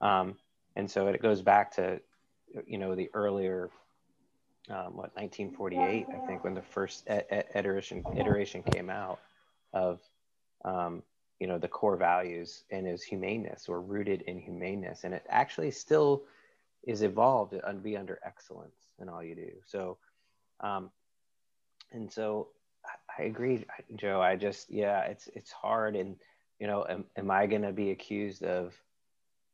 [0.02, 0.36] Um,
[0.76, 1.98] and so it goes back to,
[2.66, 3.70] you know, the earlier,
[4.68, 7.08] um, what, 1948, I think when the first
[7.54, 9.18] iteration, iteration came out
[9.72, 10.00] of
[10.64, 11.02] um,
[11.40, 15.04] you know the core values and is humaneness or rooted in humaneness.
[15.04, 16.24] And it actually still
[16.84, 19.50] is evolved to be under excellence in all you do.
[19.66, 19.98] So
[20.60, 20.90] um,
[21.92, 22.48] and so
[22.84, 23.64] I, I agree
[23.96, 24.20] joe.
[24.20, 25.96] I just yeah it's it's hard.
[25.96, 26.16] And
[26.58, 28.74] you know am, am i going to be accused of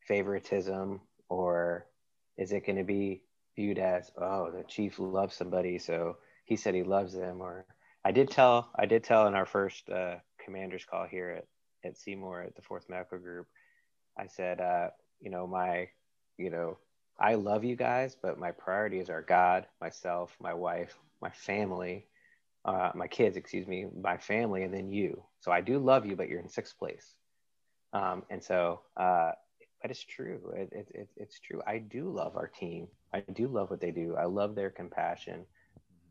[0.06, 1.86] favoritism or
[2.36, 3.22] is it going to be
[3.56, 7.40] viewed as oh the chief loves somebody so he said he loves them?
[7.40, 7.66] Or
[8.04, 11.46] i did tell i did tell in our first uh, commander's call here at,
[11.88, 13.46] at Seymour at the Fourth Medical Group,
[14.18, 14.88] I said, uh,
[15.20, 15.88] you know, my,
[16.38, 16.78] you know,
[17.18, 22.06] I love you guys, but my priorities are God, myself, my wife, my family,
[22.64, 25.22] uh, my kids, excuse me, my family, and then you.
[25.40, 27.14] So I do love you, but you're in sixth place.
[27.92, 29.32] Um, and so, uh,
[29.80, 30.52] but it's true.
[30.56, 31.60] It, it, it, it's true.
[31.66, 32.88] I do love our team.
[33.12, 34.16] I do love what they do.
[34.16, 35.44] I love their compassion.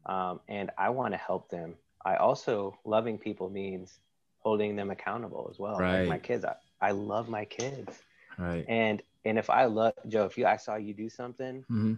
[0.06, 1.76] Um, and I want to help them.
[2.06, 4.00] I also, loving people means
[4.42, 5.78] holding them accountable as well.
[5.78, 6.02] Right.
[6.02, 8.02] Like my kids, I, I love my kids.
[8.38, 8.66] Right.
[8.68, 11.94] And and if I love Joe, if you I saw you do something mm-hmm.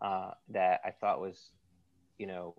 [0.00, 1.50] uh, that I thought was,
[2.18, 2.54] you know,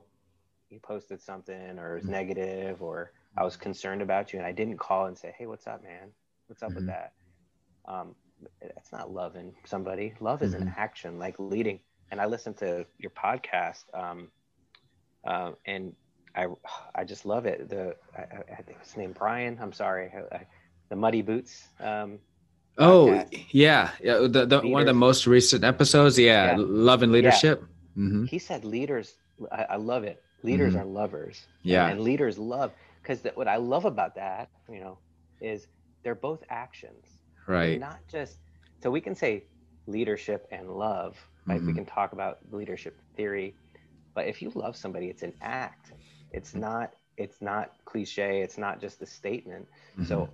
[0.69, 2.13] you posted something or it was mm-hmm.
[2.13, 5.67] negative or I was concerned about you and I didn't call and say, Hey, what's
[5.67, 6.09] up, man?
[6.47, 6.77] What's up mm-hmm.
[6.77, 7.13] with that?
[7.85, 8.15] Um,
[8.61, 10.13] that's not loving somebody.
[10.19, 10.79] Love is an mm-hmm.
[10.79, 11.79] action, like leading.
[12.11, 14.29] And I listened to your podcast, um,
[15.25, 15.93] uh, and
[16.35, 16.47] I
[16.95, 17.69] I just love it.
[17.69, 18.21] The I,
[18.57, 19.57] I think his name Brian.
[19.61, 20.45] I'm sorry, I,
[20.89, 21.67] the Muddy Boots.
[21.79, 22.19] Um,
[22.77, 23.45] oh podcast.
[23.51, 24.27] yeah, yeah.
[24.27, 26.17] The, the one of the most recent episodes.
[26.17, 26.55] Yeah, yeah.
[26.57, 27.63] love and leadership.
[27.95, 28.03] Yeah.
[28.03, 28.25] Mm-hmm.
[28.25, 29.15] He said leaders.
[29.51, 30.21] I, I love it.
[30.43, 30.83] Leaders mm-hmm.
[30.83, 31.47] are lovers.
[31.63, 34.97] Yeah, and, and leaders love because what I love about that, you know,
[35.41, 35.67] is
[36.03, 37.05] they're both actions.
[37.47, 37.71] Right.
[37.71, 38.37] They're not just
[38.81, 39.43] so we can say
[39.87, 41.75] leadership and love right we Mhm.
[41.77, 43.55] can talk about leadership theory
[44.13, 45.91] but if you love somebody it's an act
[46.31, 49.67] it's not it's not cliche it's not just a statement.
[50.01, 50.29] So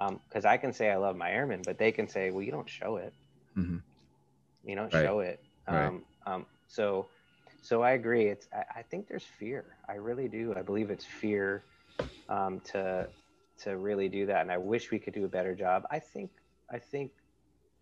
[0.00, 2.52] um because i can say i love my airmen but they can say well you
[2.52, 3.14] don't show it.
[3.56, 3.82] Mhm.
[4.62, 5.02] you don't Right.
[5.02, 5.40] show it.
[5.68, 5.86] Right.
[5.86, 7.08] um, um so
[7.60, 8.26] so i agree.
[8.26, 9.76] It's I, I think there's fear.
[9.88, 10.54] I really do.
[10.56, 11.64] I believe it's fear
[12.28, 13.06] um to
[13.58, 15.82] to really do that and i wish we could do a better job.
[15.90, 16.30] I think
[16.72, 17.12] i think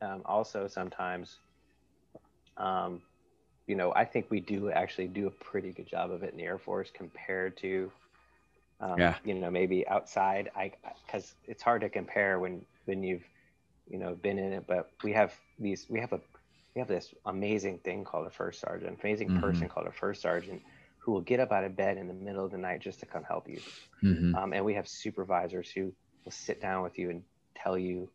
[0.02, 1.40] um, also sometimes
[2.56, 3.00] um
[3.66, 6.38] you know i think we do actually do a pretty good job of it in
[6.38, 7.92] the air force compared to
[8.80, 9.18] um, Yeah.
[9.24, 10.72] you know maybe outside i
[11.06, 13.24] because it's hard to compare when when you've
[13.86, 16.20] you know been in it but we have these we have a
[16.74, 19.30] we have this amazing thing called a first sergeant amazing Mhm.
[19.32, 20.62] person called a first sergeant
[21.04, 23.06] who will get up out of bed in the middle of the night just to
[23.06, 23.62] come help you
[24.02, 24.38] Mhm.
[24.38, 25.92] um, and we have supervisors who
[26.24, 27.22] will sit down with you and
[27.56, 28.10] tell you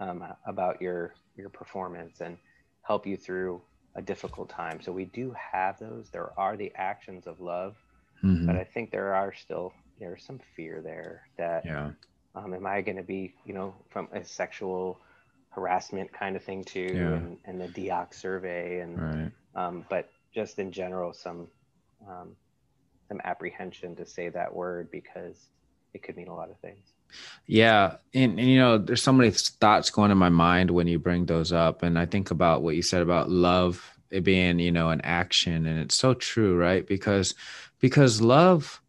[0.00, 2.38] um, about your your performance and
[2.82, 3.62] help you through
[3.98, 7.76] a difficult time so we do have those there are the actions of love
[8.24, 8.46] Mhm.
[8.46, 11.90] but i think there are still there's some fear there that yeah
[12.34, 15.00] um, am I going to be, you know, from a sexual
[15.50, 17.16] harassment kind of thing too, Yeah.
[17.16, 21.48] and, and the DEOC survey, and right um, but just in general, some
[22.06, 22.36] um,
[23.08, 25.50] some apprehension to say that word because
[25.94, 26.86] it could mean a lot of things.
[27.46, 30.98] Yeah, and, and you know, there's so many thoughts going in my mind when you
[30.98, 34.72] bring those up, and I think about what you said about love it being, you
[34.72, 36.86] know, an action, and it's so true, right?
[36.86, 37.34] Because
[37.80, 38.80] because love,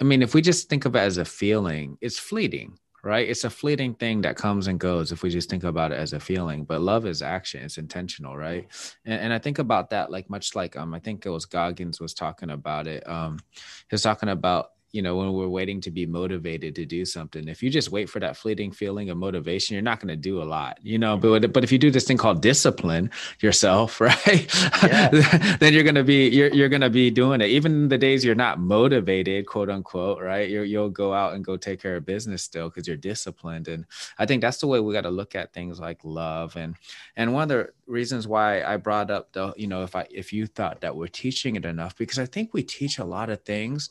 [0.00, 3.28] I mean, if we just think of it as a feeling, it's fleeting, right?
[3.28, 6.12] It's a fleeting thing that comes and goes if we just think about it as
[6.12, 6.64] a feeling.
[6.64, 8.68] But love is action; it's intentional, right?
[9.04, 12.00] And, and I think about that like much like um, I think it was Goggins
[12.00, 13.08] was talking about it.
[13.08, 17.04] Um, he was talking about you know when we're waiting to be motivated to do
[17.04, 20.16] something if you just wait for that fleeting feeling of motivation you're not going to
[20.16, 21.16] do a lot you know?
[21.16, 21.52] But mm-hmm.
[21.52, 24.46] but if you do this thing called discipline yourself right?
[24.82, 25.56] Yeah.
[25.60, 27.48] then you're going to be you're, you're going to be doing it.
[27.50, 30.48] Even the days you're not motivated quote unquote right?
[30.48, 33.84] You're, you'll go out and go take care of business still because you're disciplined and
[34.18, 36.76] i think that's the way we got to look at things like love and
[37.16, 40.32] and one of the reasons why i brought up the you know if i if
[40.32, 43.42] you thought that we're teaching it enough because i think we teach a lot of
[43.42, 43.90] things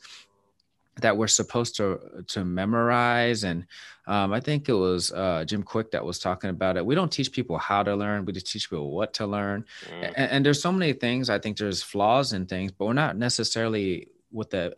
[1.00, 3.66] that we're supposed to to memorize and
[4.06, 6.86] um, i think it was uh, jim Kwik that was talking about it.
[6.86, 9.64] We don't teach people how to learn we just teach people what to learn.
[9.88, 10.12] Mm.
[10.16, 13.16] and, and there's so many things i think there's flaws in things but we're not
[13.16, 14.74] necessarily with the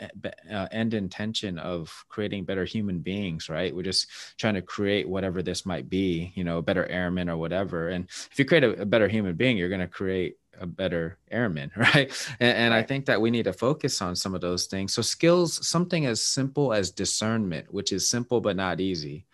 [0.50, 3.74] uh, end intention of creating better human beings right?
[3.74, 4.06] We're just
[4.38, 7.88] trying to create whatever this might be you know a better airman or whatever.
[7.88, 11.18] And if you create a, a better human being you're going to create a better
[11.30, 12.12] airman right?
[12.40, 14.92] And, and i think that we need to focus on some of those things.
[14.92, 19.24] So skills something as simple as discernment which is simple but not easy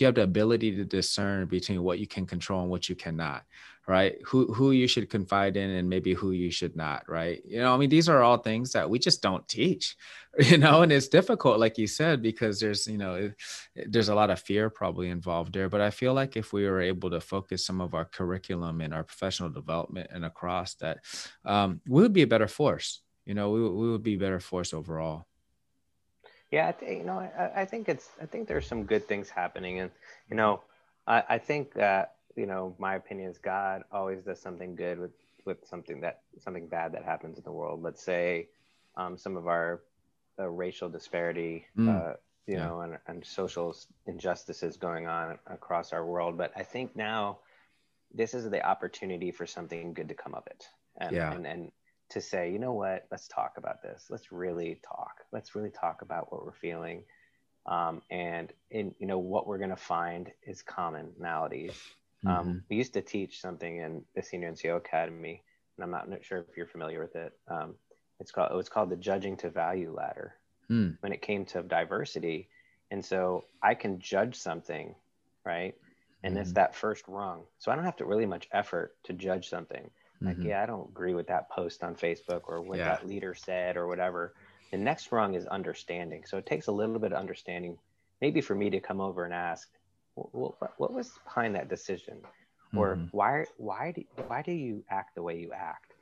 [0.00, 3.44] you have the ability to discern between what you can control and what you cannot
[3.86, 4.16] right?
[4.26, 7.42] Who who you should confide in and maybe who you should not right?
[7.46, 9.96] You know i mean these are all things that we just don't teach
[10.38, 13.30] you know and it's difficult like you said because there's you know
[13.86, 15.68] there's a lot of fear probably involved there.
[15.68, 18.94] But i feel like if we were able to focus some of our curriculum and
[18.94, 20.98] our professional development and across that
[21.44, 24.40] um, we would be a better force you know we, we would be a better
[24.40, 25.26] force overall
[26.54, 29.28] Yeah, I think you know, I, I think it's I think there's some good things
[29.28, 29.90] happening, and
[30.30, 30.62] you know,
[31.06, 35.10] I, I think that you know, my opinion is God always does something good with
[35.46, 37.82] with something that something bad that happens in the world.
[37.82, 38.48] Let's say
[38.96, 39.82] um, some of our
[40.38, 41.88] uh, racial disparity, Mm.
[41.90, 42.14] uh,
[42.46, 42.66] you Yeah.
[42.66, 46.38] know, and, and social injustices going on across our world.
[46.38, 47.40] But I think now
[48.14, 50.68] this is the opportunity for something good to come of it,
[51.00, 51.32] and Yeah.
[51.32, 51.72] and, and
[52.10, 54.06] to say, you know what, let's talk about this.
[54.10, 55.24] Let's really talk.
[55.32, 57.04] Let's really talk about what we're feeling.
[57.66, 61.76] Um, and in you know what we're going to find is commonalities.
[62.26, 62.64] Um, Mhm.
[62.68, 65.38] we used to teach something in the Senior NCO Academy,
[65.76, 67.32] and I'm not sure if you're familiar with it.
[67.48, 67.74] Um,
[68.20, 70.34] it's called it was called the Judging to Value Ladder
[70.68, 70.96] Hmm.
[71.00, 72.48] when it came to diversity.
[72.90, 74.94] And so I can judge something,
[75.44, 75.74] right?
[76.22, 76.54] And it's Mhm.
[76.54, 77.44] that first rung.
[77.58, 79.90] So I don't have to really much effort to judge something.
[80.22, 80.44] Like, Mhm.
[80.44, 82.86] yeah, I don't agree with that post on Facebook or what Yeah.
[82.86, 84.34] that leader said or whatever.
[84.72, 86.24] The next rung is understanding.
[86.26, 87.78] So it takes a little bit of understanding,
[88.20, 89.68] maybe for me to come over and ask,
[90.14, 92.22] what, what, what was behind that decision?
[92.74, 93.10] Or Mhm.
[93.12, 95.94] why, why, do, why do you act the way you act?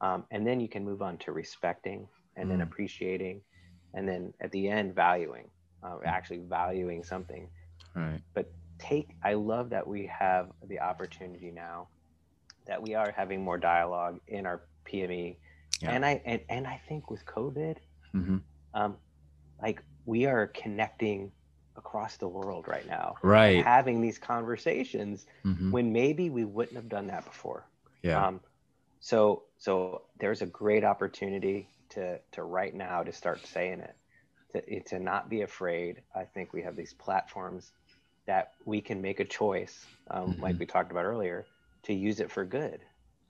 [0.00, 2.62] Um, and then you can move on to respecting and then Mm.
[2.62, 3.42] appreciating.
[3.94, 5.50] And then at the end, valuing,
[5.82, 7.50] uh, actually valuing something
[7.94, 8.46] right but
[8.78, 11.88] take i love that we have the opportunity now
[12.66, 15.36] that we are having more dialogue in our pme
[15.82, 15.92] Yeah.
[15.92, 17.76] and i and, and i think with covid
[18.14, 18.42] Mhm.
[18.74, 18.96] um
[19.60, 21.32] like we are connecting
[21.76, 25.70] across the world right now right having these conversations Mhm.
[25.70, 27.66] when maybe we wouldn't have done that before
[28.02, 28.26] Yeah.
[28.26, 28.40] Um,
[29.00, 33.96] so so there's a great opportunity to to right now to start saying it,
[34.52, 36.02] to to not be afraid.
[36.14, 37.72] I think we have these platforms
[38.26, 40.40] that we can make a choice, um, Mhm.
[40.40, 41.46] like we talked about earlier,
[41.86, 42.80] to use it for good.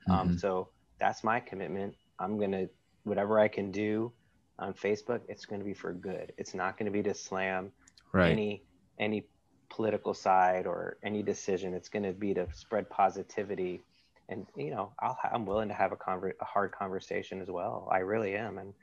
[0.08, 0.40] Um, Mhm.
[0.40, 1.94] so that's my commitment.
[2.18, 2.68] I'm gonna
[3.04, 4.12] whatever I can do
[4.58, 5.22] on Facebook.
[5.28, 6.32] It's going to be for good.
[6.38, 7.72] It's not going to be to slam
[8.12, 8.32] right.
[8.32, 8.64] any
[8.98, 9.28] any
[9.68, 11.74] political side or any decision.
[11.74, 13.82] It's going to be to spread positivity,
[14.28, 17.88] and you know, I'll I'm willing to have a conver- a hard conversation as well.
[17.92, 18.74] I really am, and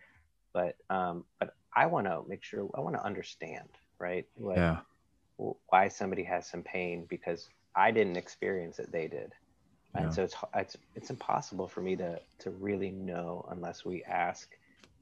[0.54, 4.26] but um, but I want to make sure I want to understand, right?
[4.38, 4.82] Like, yeah.
[5.68, 9.34] why somebody has some pain because I didn't experience it, they did.
[9.96, 10.14] And Yeah.
[10.14, 14.50] so it's, it's it's impossible for me to to really know unless we ask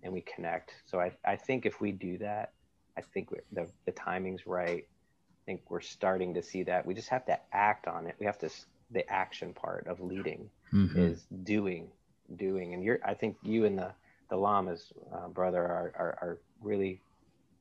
[0.03, 0.73] and we connect.
[0.85, 2.53] So I, I think if we do that,
[2.97, 4.83] I think the the timing's right.
[4.83, 6.85] I think we're starting to see that.
[6.85, 8.15] We just have to act on it.
[8.19, 8.49] We have to
[8.91, 10.95] the action part of leading Mhm.
[10.95, 11.91] is doing,
[12.35, 12.73] doing.
[12.73, 13.93] And you're I think you and the
[14.29, 17.03] the Llamas uh, brother are, are are really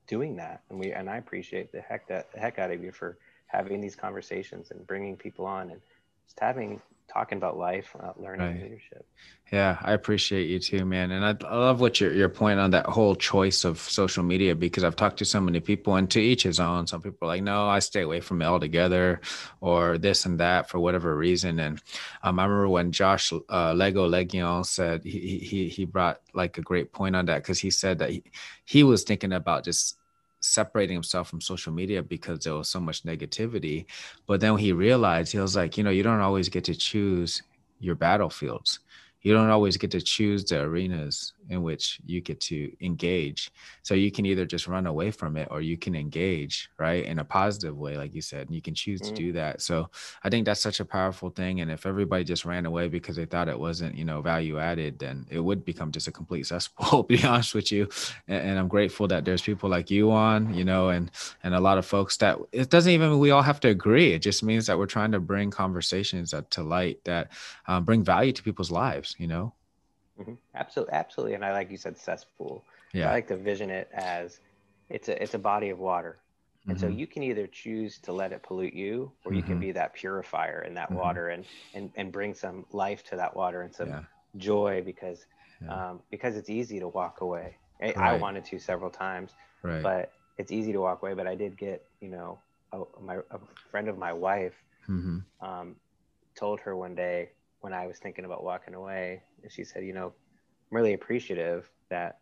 [0.09, 0.63] doing that.
[0.71, 3.81] And we and I appreciate the heck that the heck out of you for having
[3.81, 5.81] these conversations and bringing people on and
[6.27, 6.81] just having
[7.13, 8.61] talking about life, uh, learning Right.
[8.61, 9.07] leadership.
[9.53, 11.11] Yeah, I appreciate you too, man.
[11.11, 14.55] And I, I love what your your point on that whole choice of social media
[14.55, 16.87] because I've talked to so many people, and to each his own.
[16.87, 19.21] Some people are like, no, I stay away from it altogether,
[19.61, 21.59] or this and that for whatever reason.
[21.61, 21.83] And
[22.23, 26.63] um, I remember when Josh uh, Lego Legion said he he he brought like a
[26.63, 28.25] great point on that because he said that he,
[28.65, 29.99] he was thinking about just
[30.41, 33.87] separating himself from social media because there was so much negativity.
[34.27, 37.43] But then he realized he was like you know you don't always get to choose
[37.79, 38.81] your battlefields.
[39.23, 43.51] You don't always get to choose the arenas in which you get to engage.
[43.83, 47.19] So you can either just run away from it or you can engage right in
[47.19, 49.17] a positive way like you said and you can choose to Mm.
[49.17, 49.61] do that.
[49.61, 49.91] So
[50.25, 53.27] i think that's such a powerful thing and if everybody just ran away because they
[53.27, 57.05] thought it wasn't you know value added then it would become just a complete cesspool
[57.05, 57.89] to be honest with you.
[58.29, 61.11] And, and i'm grateful that there's people like you on you know and
[61.43, 64.13] and a lot of folks that it doesn't even we all have to agree.
[64.13, 67.33] It just means that we're trying to bring conversations that, to light that
[67.67, 69.53] um, bring value to people's lives you know
[70.23, 71.35] hmm Absolutely, absolutely.
[71.35, 72.67] And I like you said cesspool.
[72.93, 73.05] Yeah.
[73.05, 74.41] I like to vision it as
[74.89, 76.25] it's a it's a body of water.
[76.69, 77.01] And so Mhm.
[77.01, 79.61] you can either choose to let it pollute you, or you can Mhm.
[79.61, 80.95] be that purifier in that Mhm.
[80.95, 84.05] water and, and and bring some life to that water and some yeah
[84.37, 85.27] joy because
[85.61, 85.81] Yeah.
[85.81, 87.59] um, because it's easy to walk away.
[87.83, 91.15] I, I wanted to several times, right but it's easy to walk away.
[91.15, 93.39] But I did get you know a, my a
[93.71, 95.81] friend of my wife hmm um,
[96.39, 99.93] told her one day when I was thinking about walking away, and she said, you
[99.93, 102.19] know, I'm really appreciative that,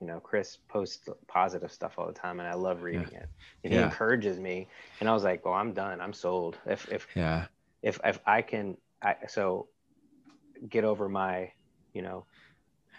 [0.00, 3.28] you know, Chris posts positive stuff all the time, and I love reading it,
[3.64, 4.68] and he encourages me.
[5.00, 6.00] And I was like, well, I'm done.
[6.00, 6.58] I'm sold.
[6.66, 7.46] If if yeah
[7.82, 9.68] if if I can, I, so
[10.68, 11.52] get over my,
[11.92, 12.26] you know,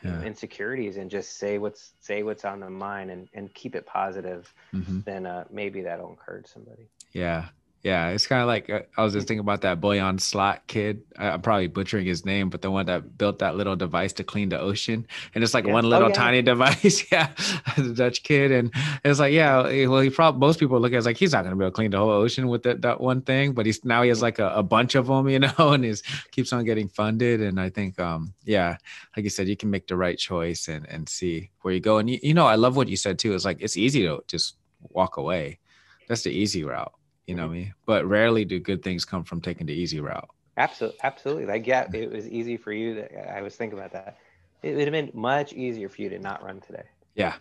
[0.04, 3.86] yeah insecurities and just say what's say what's on the mind and and keep it
[3.86, 6.90] positive, hmm then uh, maybe that'll encourage somebody.
[7.14, 7.46] yeah
[7.84, 11.04] yeah it's kind of like uh, i was just thinking about that Boyan Slat kid.
[11.18, 14.24] I, i'm probably butchering his name but the one that built that little device to
[14.24, 15.06] clean the ocean.
[15.36, 15.74] And it's like Yeah.
[15.74, 16.16] one Oh, little yeah.
[16.16, 17.06] tiny device.
[17.12, 17.30] Yeah
[17.78, 18.52] the dutch kid.
[18.52, 18.74] And
[19.06, 21.52] it's like yeah well he probably most people look at it like he's not going
[21.52, 23.54] to be able to clean the whole ocean with that, that one thing.
[23.54, 26.02] But he's now he has like a, a bunch of them you know and he's
[26.32, 27.42] keeps on getting funded.
[27.42, 28.78] And i think um yeah
[29.16, 32.00] like you said you can make the right choice and and see where you go.
[32.00, 33.34] And you, you know i love what you said too.
[33.36, 34.56] It's like it's easy to just
[34.90, 35.60] walk away.
[36.08, 36.94] That's the easy route
[37.28, 37.74] you know I mean?
[37.86, 40.30] But rarely do good things come from taking the easy route.
[40.58, 41.46] Absolutely, absolutely.
[41.46, 42.96] Like, yeah, it was easy for you.
[42.96, 44.18] To, I was thinking about that.
[44.64, 46.86] It would have been much easier for you to not run today.
[47.16, 47.36] Yeah.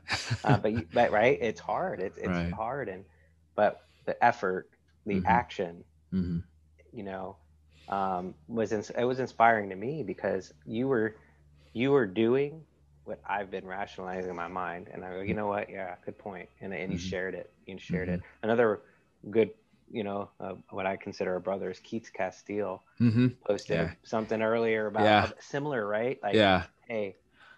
[0.45, 2.01] Uh, but, you, but right, it's hard.
[2.01, 2.55] It's it's Right.
[2.55, 3.05] hard, and
[3.57, 4.71] but the effort,
[5.07, 5.27] the Mhm.
[5.27, 6.39] action, hmm
[6.93, 7.37] you know,
[7.89, 11.17] um, was ins- it was inspiring to me because you were
[11.73, 12.63] you were doing
[13.05, 15.71] what I've been rationalizing in my mind, and I go, you know what?
[15.71, 16.49] Yeah, good point.
[16.61, 16.99] And and you Mhm.
[16.99, 17.53] shared it.
[17.67, 18.21] You shared it.
[18.43, 18.81] Another
[19.31, 19.51] good,
[19.91, 23.91] you know, uh, what I consider a brother is Keith Castile hmm posted Yeah.
[24.03, 25.31] something earlier about Yeah.
[25.41, 26.19] similar, right?
[26.23, 26.65] Like, yeah.
[26.89, 27.17] hey,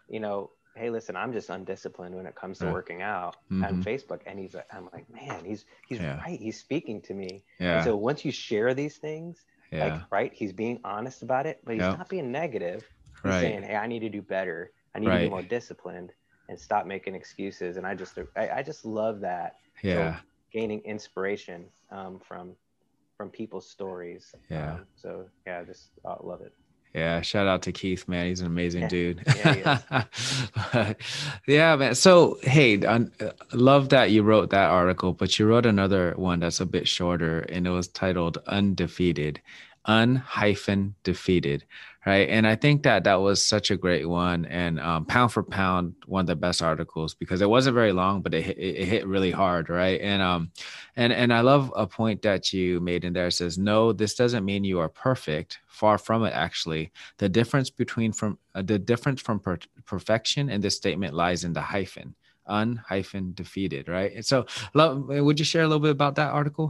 [0.09, 2.73] you know, hey, listen, I'm just undisciplined when it comes to Right.
[2.73, 3.65] working out Mhm.
[3.67, 6.19] on Facebook, and he's, like- I'm like, man, he's he's Yeah.
[6.19, 6.39] right.
[6.39, 7.45] He's speaking to me.
[7.59, 7.77] Yeah.
[7.77, 9.85] And so once you share these things, yeah.
[9.85, 11.99] like, right, he's being honest about it, but he's Yep.
[11.99, 12.83] not being negative.
[13.25, 13.41] He's right.
[13.41, 14.73] saying, hey, I need to do better.
[14.95, 16.13] I need to be more disciplined
[16.49, 17.77] and stop making excuses.
[17.77, 20.21] And I just, I, I just love that yeah.
[20.53, 22.53] Gaining inspiration um, from
[23.17, 24.33] from people's stories.
[24.49, 24.75] Yeah.
[24.75, 26.53] Um, so yeah, I just uh, love it.
[26.95, 28.27] Yeah, shout out to Keith, man.
[28.27, 28.89] He's an amazing Yeah.
[28.89, 29.23] dude.
[29.37, 29.79] Yeah,
[30.73, 30.97] But,
[31.47, 31.95] yeah, man.
[31.95, 33.07] So, hey, I
[33.53, 37.41] love that you wrote that article, but you wrote another one that's a bit shorter
[37.41, 39.41] and it was titled Undefeated,
[39.85, 41.65] un hyphen defeated.
[42.09, 42.29] Right?
[42.31, 45.95] And i think that that was such a great one and um, pound for pound
[46.07, 49.07] one of the best articles because it wasn't very long but it, hit, it hit
[49.07, 50.01] really hard right?
[50.01, 50.51] And um
[50.97, 53.27] and and i love a point that you made in there.
[53.27, 55.59] It says no this doesn't mean you are perfect.
[55.67, 56.85] Far from it actually.
[57.19, 61.53] The difference between from uh, the difference from per- perfection and this statement lies in
[61.53, 62.15] the hyphen.
[62.47, 64.13] Un hyphen defeated right?
[64.17, 64.93] And so love,
[65.27, 66.69] would you share a little bit about that article?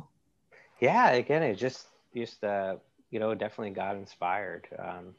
[0.80, 2.76] Yeah again it just just uh
[3.10, 4.68] you know, definitely got inspired.
[4.78, 5.14] Um,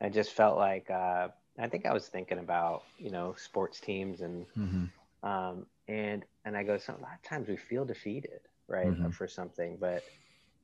[0.00, 4.20] I just felt like uh, I think I was thinking about you know sports teams
[4.20, 5.28] and mm-hmm.
[5.28, 9.10] um, and and I go so a lot of times we feel defeated right mm-hmm.
[9.10, 10.04] for something, but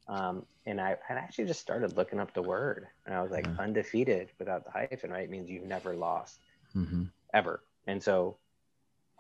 [0.09, 3.47] um, and I had actually just started looking up the word and I was like
[3.47, 3.57] yeah.
[3.59, 6.41] undefeated without the hyphen right means you've never lost
[6.75, 7.05] mm-hmm.
[7.35, 8.37] ever, and so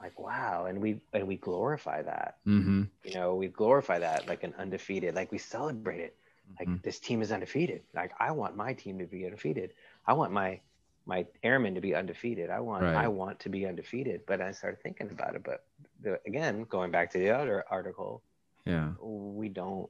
[0.00, 2.82] like wow and we and we glorify that mm-hmm.
[3.04, 6.14] you know we glorify that like an undefeated like we celebrate it
[6.58, 6.80] like mm-hmm.
[6.82, 7.82] this team is undefeated.
[7.94, 9.72] Like I want my team to be undefeated.
[10.06, 10.60] I want my
[11.04, 12.50] my airmen to be undefeated.
[12.50, 12.94] I want right.
[12.94, 14.22] I want to be undefeated.
[14.26, 15.42] But I started thinking about it.
[15.44, 15.64] But
[16.02, 18.22] the, again, going back to the other article,
[18.64, 19.88] yeah, we don't.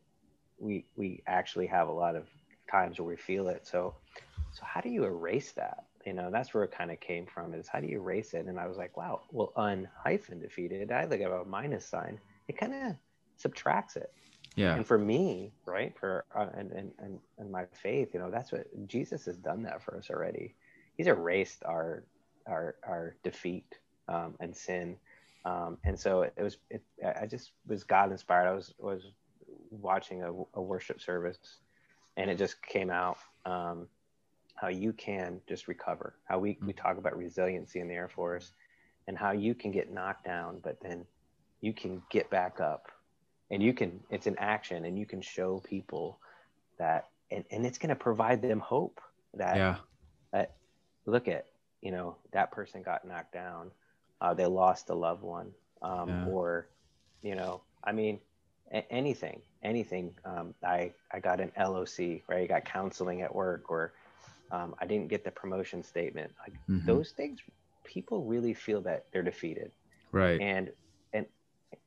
[0.59, 2.27] We we actually have a lot of
[2.71, 3.67] times where we feel it.
[3.67, 3.95] So
[4.53, 5.85] so how do you erase that?
[6.05, 7.55] You know, that's where it kind of came from.
[7.55, 8.47] Is how do you erase it?
[8.47, 10.93] And I was like, wow, well, un hyphen defeated.
[10.93, 12.19] I look at a minus sign.
[12.49, 12.97] It kind of
[13.37, 14.13] subtracts it
[14.57, 14.75] yeah.
[14.75, 18.53] And for me right for uh, and, and and and my faith you know that's
[18.53, 20.55] what jesus has done that for us already.
[20.97, 22.05] He's erased our
[22.47, 23.79] our our defeat
[24.09, 24.97] um, and sin.
[25.45, 28.49] Um, and so it was it, i just was god inspired.
[28.49, 29.03] I was was
[29.71, 31.59] watching a, a worship service
[32.17, 33.87] and it just came out um,
[34.55, 36.77] how you can just recover how we, we mm.
[36.77, 38.53] talk about resiliency in the air force
[39.07, 41.05] and how you can get knocked down but then
[41.61, 42.91] you can get back up
[43.51, 46.19] and you can it's an action and you can show people
[46.79, 49.01] that and, and it's going to provide them hope
[49.35, 49.77] that yeah.
[50.33, 50.53] that
[51.07, 51.47] look at
[51.81, 53.71] you know that person got knocked down
[54.21, 55.51] uh, they lost a loved one
[55.83, 56.27] um, yeah.
[56.27, 56.69] or
[57.23, 58.19] you know i mean
[58.73, 61.89] a- anything anything um, i i got an loc
[62.29, 62.43] right?
[62.43, 63.93] I got counseling at work or
[64.51, 66.33] um, i didn't get the promotion statement.
[66.41, 66.87] Like mm-hmm.
[66.87, 67.41] those things
[67.87, 69.71] people really feel that they're defeated.
[70.13, 70.41] Right.
[70.41, 70.71] And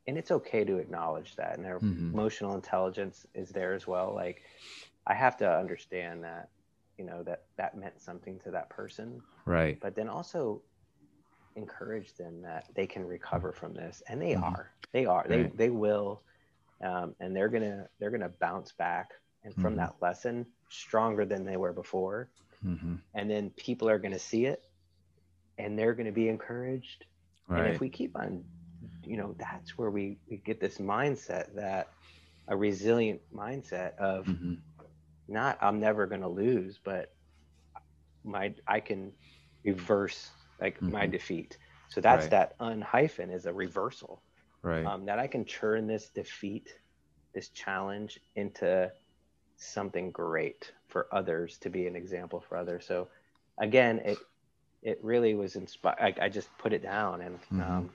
[0.09, 2.11] and it's okay to acknowledge that and their mm-hmm.
[2.11, 4.41] emotional intelligence is there as well like
[5.05, 6.49] i have to understand that
[6.97, 10.61] you know that that meant something to that person right but then also
[11.55, 14.43] encourage them that they can recover from this and they mm-hmm.
[14.43, 15.55] are they are right.
[15.57, 16.21] they they will
[16.83, 19.11] um, and they're gonna they're gonna bounce back
[19.43, 19.77] and from mm-hmm.
[19.77, 22.29] that lesson stronger than they were before
[22.65, 22.95] mm-hmm.
[23.13, 24.63] and then people are gonna see it
[25.59, 27.05] and they're gonna be encouraged
[27.47, 27.65] right.
[27.65, 28.43] and if we keep on
[29.09, 31.89] you know that's where we we get this mindset that
[32.47, 34.53] a resilient mindset of mm-hmm.
[35.27, 37.11] not i'm never going to lose but
[38.23, 39.11] my i can
[39.65, 40.29] reverse
[40.61, 40.91] like mm-hmm.
[40.91, 41.57] my defeat
[41.89, 42.31] so that's right.
[42.31, 44.21] that unhyphen is a reversal
[44.61, 46.75] right um, that i can turn this defeat
[47.33, 48.91] this challenge into
[49.57, 53.07] something great for others to be an example for others so
[53.57, 54.17] again it
[54.81, 57.61] it really was inspired I, I, just put it down and mm-hmm.
[57.61, 57.89] um,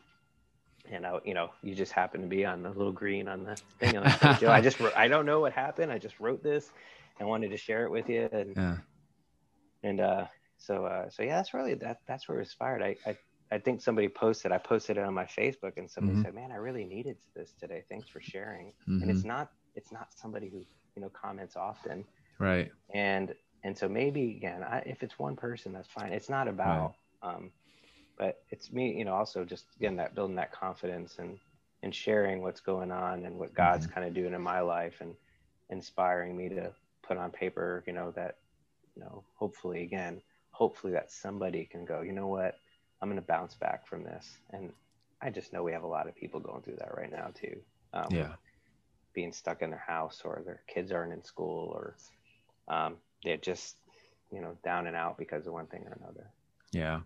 [0.90, 3.56] and I, you know, you just happen to be on the little green on the
[3.78, 3.96] thing.
[3.96, 5.90] I, Joe, I just, wrote, I don't know what happened.
[5.90, 6.70] I just wrote this
[7.18, 8.28] and wanted to share it with you.
[8.32, 8.76] And, yeah.
[9.82, 10.26] and, uh,
[10.58, 12.82] so, uh, so yeah, that's really, that, that's where it fired.
[12.82, 13.16] I, I,
[13.50, 16.24] I think somebody posted, I posted it on my Facebook and somebody mm-hmm.
[16.24, 17.84] said, man, I really needed this today.
[17.88, 18.72] Thanks for sharing.
[18.88, 19.02] Mm-hmm.
[19.02, 20.58] And it's not, it's not somebody who,
[20.96, 22.04] you know, comments often.
[22.38, 22.70] Right.
[22.92, 26.12] And, and so maybe again, I, if it's one person, that's fine.
[26.12, 27.34] It's not about, right.
[27.34, 27.50] um,
[28.16, 31.38] but it's me you know also just again that building that confidence and
[31.82, 33.94] and sharing what's going on and what god's mm-hmm.
[33.94, 35.14] kind of doing in my life and
[35.70, 38.36] inspiring me to put on paper you know that
[38.94, 42.58] you know hopefully again hopefully that somebody can go you know what?
[43.02, 44.38] I'm going to bounce back from this.
[44.50, 44.72] And
[45.20, 47.56] i just know we have a lot of people going through that right now too
[47.92, 48.34] um, yeah.
[49.14, 51.96] being stuck in their house or their kids aren't in school or
[52.68, 53.76] um, they're just
[54.32, 56.30] you know down and out because of one thing or another.
[56.72, 57.00] Yeah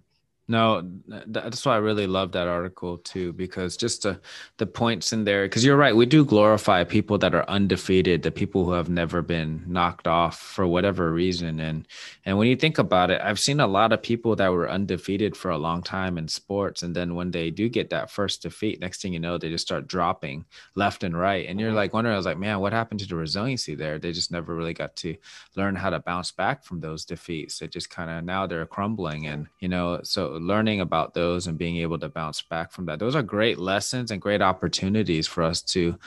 [0.51, 0.83] no,
[1.27, 4.19] that's why I really love that article too, because just the,
[4.57, 8.31] the points in there, because you're right, we do glorify people that are undefeated, the
[8.31, 11.61] people who have never been knocked off for whatever reason.
[11.61, 11.87] And
[12.25, 15.37] and when you think about it, I've seen a lot of people that were undefeated
[15.37, 18.81] for a long time in sports, and then when they do get that first defeat,
[18.81, 21.47] next thing you know, they just start dropping left and right.
[21.47, 21.77] And you're mm-hmm.
[21.77, 23.99] like wondering, I was like, man, what happened to the resiliency there?
[23.99, 25.15] They just never really got to
[25.57, 27.61] learn how to bounce back from those defeats.
[27.61, 31.59] It just kind of now they're crumbling, and you know, so learning about those and
[31.59, 35.43] being able to bounce back from that those are great lessons and great opportunities for
[35.43, 35.99] us to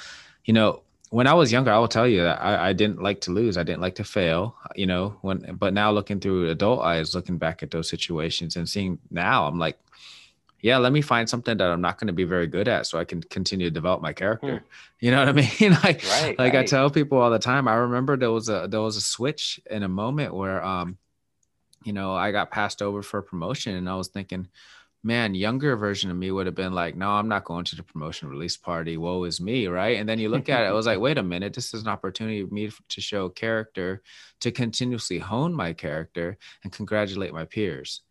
[0.46, 3.20] you know when I was younger, I will tell you that I, I didn't like
[3.22, 3.58] to lose.
[3.58, 7.38] I didn't like to fail, you know, when, but now looking through adult eyes, looking
[7.38, 9.78] back at those situations and seeing now, I'm like,
[10.62, 12.98] yeah, let me find something that I'm not going to be very good at so
[12.98, 14.60] I can continue to develop my character.
[14.60, 14.66] Hmm.
[15.04, 15.72] You know what I mean?
[15.84, 16.58] like, right, like right.
[16.58, 19.60] I tell people all the time, I remember there was a, there was a switch
[19.68, 21.00] in a moment where, um,
[21.84, 24.48] you know, I got passed over for a promotion and I was thinking,
[25.04, 27.84] man, younger version of me would have been like, no, I'm not going to the
[27.84, 28.98] promotion release party.
[28.98, 29.68] Woe is me.
[29.68, 29.98] Right.
[29.98, 31.88] And then you look at it, I was like, wait a minute, this is an
[31.88, 34.02] opportunity for me to show character,
[34.42, 38.02] to continuously hone my character and congratulate my peers.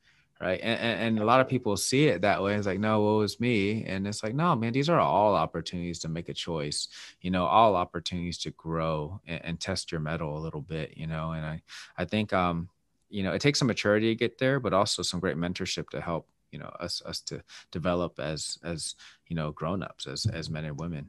[0.41, 0.59] Right.
[0.63, 2.55] And, and, a lot of people see it that way.
[2.55, 3.85] It's like, no, woe is me.
[3.85, 6.89] And it's like, no, man, these are all opportunities to make a choice,
[7.21, 11.07] you know, all opportunities to grow and, and test your metal a little bit, you
[11.07, 11.33] know.
[11.33, 11.63] And I,
[11.99, 12.71] I think, um,
[13.11, 16.01] you know, it takes some maturity to get there, but also some great mentorship to
[16.01, 18.95] help you know us us to develop as as
[19.29, 21.09] you know grown-ups as as men and women.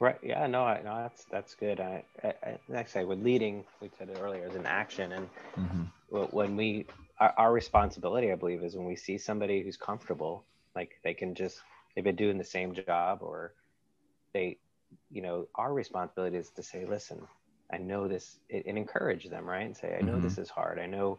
[0.00, 0.18] Right.
[0.22, 1.80] Yeah no I, no that's that's good.
[1.80, 6.16] I, I, I say with leading we said it earlier is an action and mm-hmm.
[6.36, 6.86] when we
[7.20, 10.44] our, our responsibility i believe is when we see somebody who's comfortable
[10.74, 11.60] like they can just
[11.94, 13.54] they've been doing the same job or
[14.32, 14.58] they
[15.10, 17.20] you know our responsibility is to say listen
[17.72, 20.22] i know this and encourage them right and say i know mm-hmm.
[20.22, 21.18] this is hard i know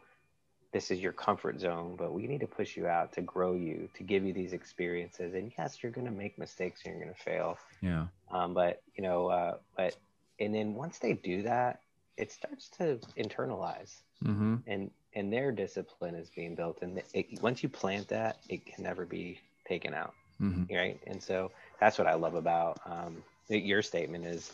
[0.76, 3.88] this is your comfort zone, but we need to push you out to grow you,
[3.94, 5.34] to give you these experiences.
[5.34, 7.58] And yes, you're going to make mistakes and you're going to fail.
[7.80, 8.08] Yeah.
[8.30, 9.96] Um, but you know, uh, but
[10.38, 11.80] and then once they do that,
[12.18, 14.56] it starts to internalize, mm-hmm.
[14.68, 16.80] and and their discipline is being built.
[16.82, 20.14] And it, once you plant that, it can never be taken out.
[20.42, 20.76] Mm-hmm.
[20.76, 21.00] Right.
[21.08, 24.52] And so that's what I love about um, your statement is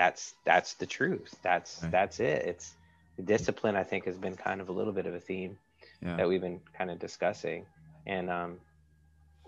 [0.00, 1.34] that's that's the truth.
[1.42, 1.92] That's right.
[1.92, 2.46] that's it.
[2.46, 2.74] It's
[3.20, 5.58] the discipline i think has been kind of a little bit of a theme
[6.02, 6.16] yeah.
[6.16, 7.66] that we've been kind of discussing
[8.06, 8.58] and um,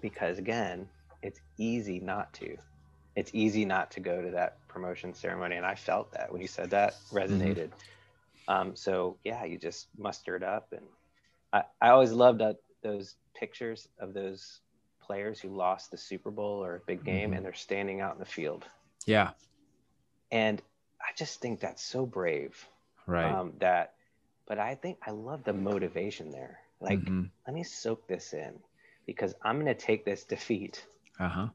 [0.02, 0.86] because again
[1.22, 2.56] it's easy not to
[3.16, 6.48] it's easy not to go to that promotion ceremony and i felt that when you
[6.48, 7.16] said that mm-hmm.
[7.16, 8.52] resonated mm-hmm.
[8.52, 10.84] um, so yeah you just muster it up and
[11.52, 14.60] i, I always loved that, those pictures of those
[15.00, 17.38] players who lost the super bowl or a big game mm-hmm.
[17.38, 18.66] and they're standing out in the field
[19.06, 19.30] yeah
[20.32, 20.60] and
[21.00, 22.66] i just think that's so brave
[23.06, 23.30] right.
[23.30, 23.94] um, that
[24.48, 26.58] but i think i love the motivation there.
[26.80, 27.24] Like mm-hmm.
[27.46, 28.54] let me soak this in
[29.06, 30.84] because i'm going to take this defeat.
[31.20, 31.46] Uh-huh.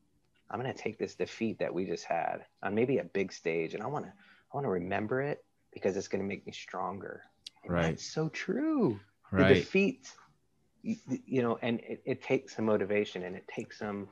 [0.50, 3.74] I'm going to take this defeat that we just had on maybe a big stage
[3.74, 6.54] and i want to i want to remember it because it's going to make me
[6.54, 7.24] stronger.
[7.66, 7.92] And right.
[7.92, 9.00] it's so true.
[9.30, 9.50] Right.
[9.50, 10.10] the defeat
[10.82, 14.08] you, you know and it, it takes some motivation and it takes some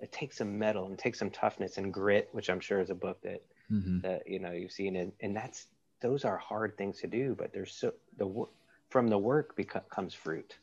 [0.00, 2.94] it takes some metal and takes some toughness and grit which i'm sure is a
[2.94, 4.00] book that mm-hmm.
[4.00, 5.66] that you know you've seen and, and that's
[6.00, 8.50] those are hard things to do, but there's so the work
[8.88, 10.56] from the work becomes fruit.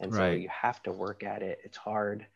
[0.00, 1.60] And so you have to work at it.
[1.64, 2.26] It's hard,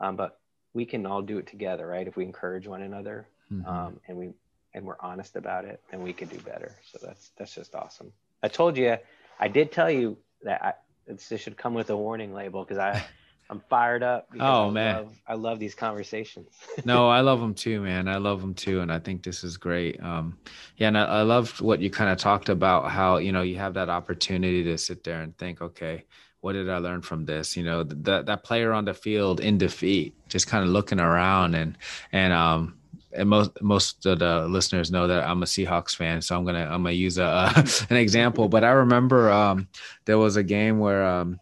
[0.00, 0.40] um, but
[0.74, 2.06] we can all do it together, right?
[2.06, 3.66] If we encourage one another mm-hmm.
[3.66, 4.30] um, and we
[4.74, 6.76] and we're honest about it, then we can do better.
[6.84, 8.12] So that's that's just awesome.
[8.42, 8.96] I told you,
[9.40, 10.72] I did tell you that I,
[11.06, 13.04] this should come with a warning label because I
[13.50, 14.28] I'm fired up.
[14.38, 16.48] Oh I man, love, I love these conversations.
[16.84, 18.06] no, I love them too, man.
[18.06, 20.02] I love them too, and I think this is great.
[20.02, 20.38] Um,
[20.76, 22.90] yeah, and I, I loved what you kind of talked about.
[22.90, 26.04] How you know you have that opportunity to sit there and think, okay,
[26.40, 27.56] what did I learn from this?
[27.56, 31.54] You know, that that player on the field in defeat, just kind of looking around
[31.54, 31.78] and
[32.12, 32.78] and um
[33.12, 36.64] and most most of the listeners know that I'm a Seahawks fan, so I'm gonna
[36.64, 38.48] I'm gonna use a uh, an example.
[38.48, 39.68] But I remember um,
[40.04, 41.40] there was a game where um,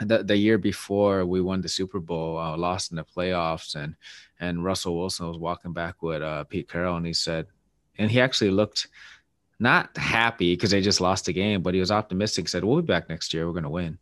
[0.00, 3.94] the, the year before we won the Super Bowl, uh, lost in the playoffs, and
[4.38, 7.46] and Russell Wilson was walking back with uh, Pete Carroll, and he said,
[7.98, 8.88] and he actually looked
[9.58, 12.48] not happy because they just lost the game, but he was optimistic.
[12.48, 13.46] Said, "We'll be back next year.
[13.46, 13.98] We're going to win."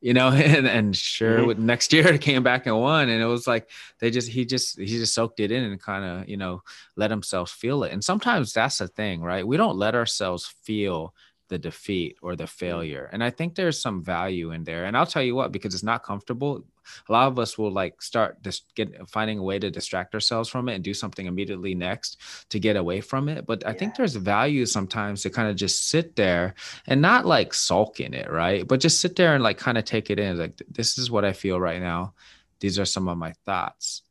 [0.00, 1.66] You know, and and sure, mm-hmm.
[1.66, 4.78] next year it came back and won, and it was like they just he just
[4.78, 6.62] he just soaked it in and kind of you know
[6.96, 7.92] let himself feel it.
[7.92, 9.46] And sometimes that's the thing, right?
[9.46, 11.14] We don't let ourselves feel
[11.52, 12.48] the defeat or the mm.
[12.48, 13.10] failure.
[13.12, 14.86] And I think there's some value in there.
[14.86, 16.64] And I'll tell you what, because it's not comfortable,
[17.08, 20.48] a lot of us will like start just get finding a way to distract ourselves
[20.48, 23.46] from it and do something immediately next to get away from it.
[23.46, 26.54] But I think there's value sometimes to kind of just sit there
[26.86, 28.66] and not like sulk in it, right?
[28.66, 30.38] But just sit there and like kind of take it in.
[30.38, 32.14] Like, this is what I feel right now.
[32.60, 34.02] These are some of my thoughts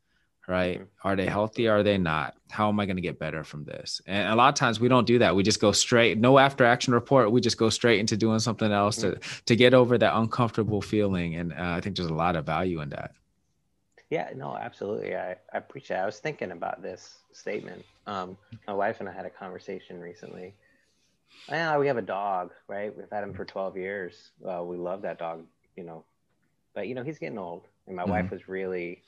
[0.48, 0.80] right?
[0.80, 1.08] Mm-hmm.
[1.08, 1.68] Are they healthy?
[1.68, 2.36] Are they not?
[2.50, 4.02] How am I going to get better from this?
[4.06, 5.36] And a lot of times we don't do that.
[5.36, 7.32] We just go straight, no after action report.
[7.32, 9.39] We just go straight into doing something else to mm-hmm.
[9.46, 11.36] to get over that uncomfortable feeling.
[11.36, 13.12] And uh, I think there's a lot of value in that.
[14.10, 15.16] Yeah, no, absolutely.
[15.16, 16.02] I, I appreciate it.
[16.02, 17.86] I was thinking about this statement.
[18.08, 18.38] Um,
[18.68, 20.54] my wife and I had a conversation recently.
[21.48, 22.96] Yeah, we have a dog, right?
[22.96, 24.32] We've had him for 12 years.
[24.46, 25.46] Uh, we love that dog,
[25.78, 26.04] you know,
[26.74, 27.68] but you know, he's getting old.
[27.88, 28.12] And my mm-hmm.
[28.12, 29.02] wife was really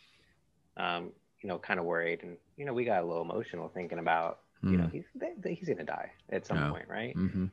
[0.78, 1.12] um,
[1.44, 2.24] you know, kind of worried.
[2.24, 4.40] And, you know, we got a little emotional thinking about
[4.70, 4.92] you know Mm.
[4.92, 6.70] he's they- he's gonna die at some Yeah.
[6.72, 7.16] point, right?
[7.16, 7.52] Mhm.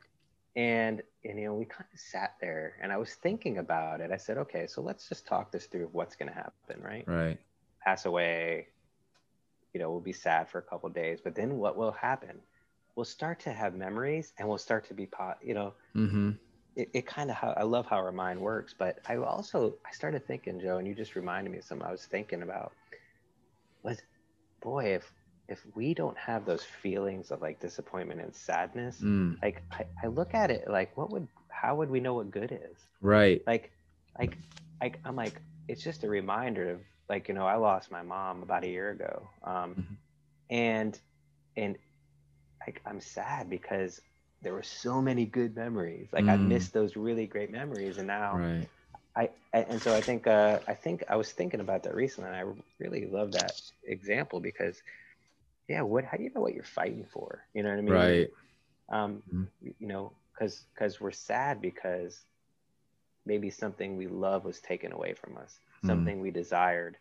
[0.57, 4.13] And and you know we kind of sat there, and I was thinking about it.
[4.13, 5.89] I said, okay, so let's just talk this through.
[5.93, 7.07] What's gonna happen, right?
[7.07, 7.39] Right.
[7.85, 8.69] Pass away.
[9.73, 12.43] You know, we'll be sad for a couple days, but then what will happen?
[12.95, 15.39] We'll start to have memories, and we'll start to be pot.
[15.43, 16.31] You know, Mm-hmm.
[16.77, 19.93] it, it kind of how I love how our mind works, but I also I
[19.93, 22.73] started thinking, Joe, and you just reminded me of something I was thinking about
[23.83, 24.03] was
[24.63, 25.13] boy, if
[25.49, 29.37] if we don't have those feelings of like disappointment and sadness, Mm.
[29.43, 32.53] like I, I look at it like what would how would we know what good
[32.53, 32.87] is?
[33.01, 33.43] Right.
[33.47, 33.73] Like
[34.19, 34.39] like
[34.83, 38.43] like I'm like it's just a reminder of like, you know, I lost my mom
[38.43, 39.29] about a year ago.
[39.45, 39.97] Um Mhm.
[40.51, 40.99] and
[41.57, 41.77] and
[42.67, 44.01] like I'm sad because
[44.43, 46.09] there were so many good memories.
[46.13, 46.47] Like I Mm.
[46.47, 48.69] missed those really great memories and now Right.
[49.17, 52.37] I, and so I think uh, I think I was thinking about that recently, and
[52.37, 52.45] I
[52.79, 53.55] really love that
[53.85, 54.81] example because,
[55.69, 57.43] yeah, what how do you know what you're fighting for?
[57.55, 58.13] You know what I mean?
[58.13, 58.31] Right.
[58.93, 59.49] Um, Mhm.
[59.61, 62.25] you know, because because we're sad because
[63.27, 66.13] maybe something we love was taken away from us, Mhm.
[66.13, 66.97] something we desired,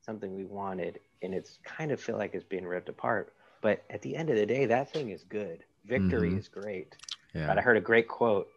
[0.00, 3.32] something we wanted, and it's kind of feel like it's being ripped apart.
[3.62, 5.64] But at the end of the day, that thing is good.
[5.84, 6.36] Victory Mhm.
[6.36, 6.96] is great.
[7.34, 7.54] Yeah.
[7.54, 8.48] But I heard a great quote: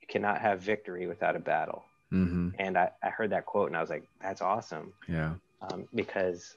[0.00, 2.48] "You cannot have victory without a battle." Mm-hmm.
[2.58, 4.92] and I, I heard that quote and I was like, that's awesome.
[5.08, 5.34] Yeah.
[5.60, 6.54] Um, because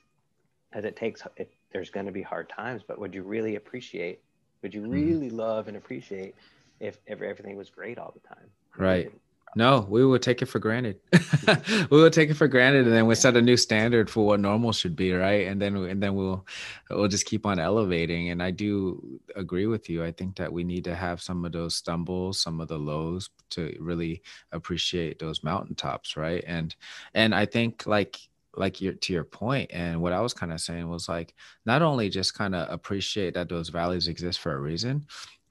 [0.73, 4.19] as it takes, it, there's going to be hard times, but would you really appreciate,
[4.61, 4.91] would you Mhm.
[4.91, 6.35] really love and appreciate
[6.79, 8.51] if, if everything was great all the time?
[8.77, 9.11] Right.
[9.55, 10.99] No, we would take it for granted.
[11.89, 14.39] we would take it for granted, and then we set a new standard for what
[14.39, 15.47] normal should be, right?
[15.47, 16.45] And then and then we'll
[16.89, 18.29] we'll just keep on elevating.
[18.29, 20.03] And I do agree with you.
[20.03, 23.29] I think that we need to have some of those stumbles, some of the lows,
[23.51, 24.21] to really
[24.51, 26.43] appreciate those mountaintops, right?
[26.45, 26.75] And
[27.15, 28.19] and I think like
[28.55, 31.35] like your to your point and what i was kind of saying was like
[31.67, 35.05] not only just kind of appreciate that those valleys exist for a reason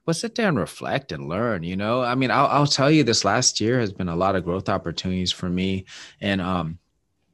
[0.08, 2.00] but sit there and reflect and learn you know?
[2.00, 4.70] I mean I'll, I'll tell you this last year has been a lot of growth
[4.70, 5.84] opportunities for me.
[6.22, 6.78] And um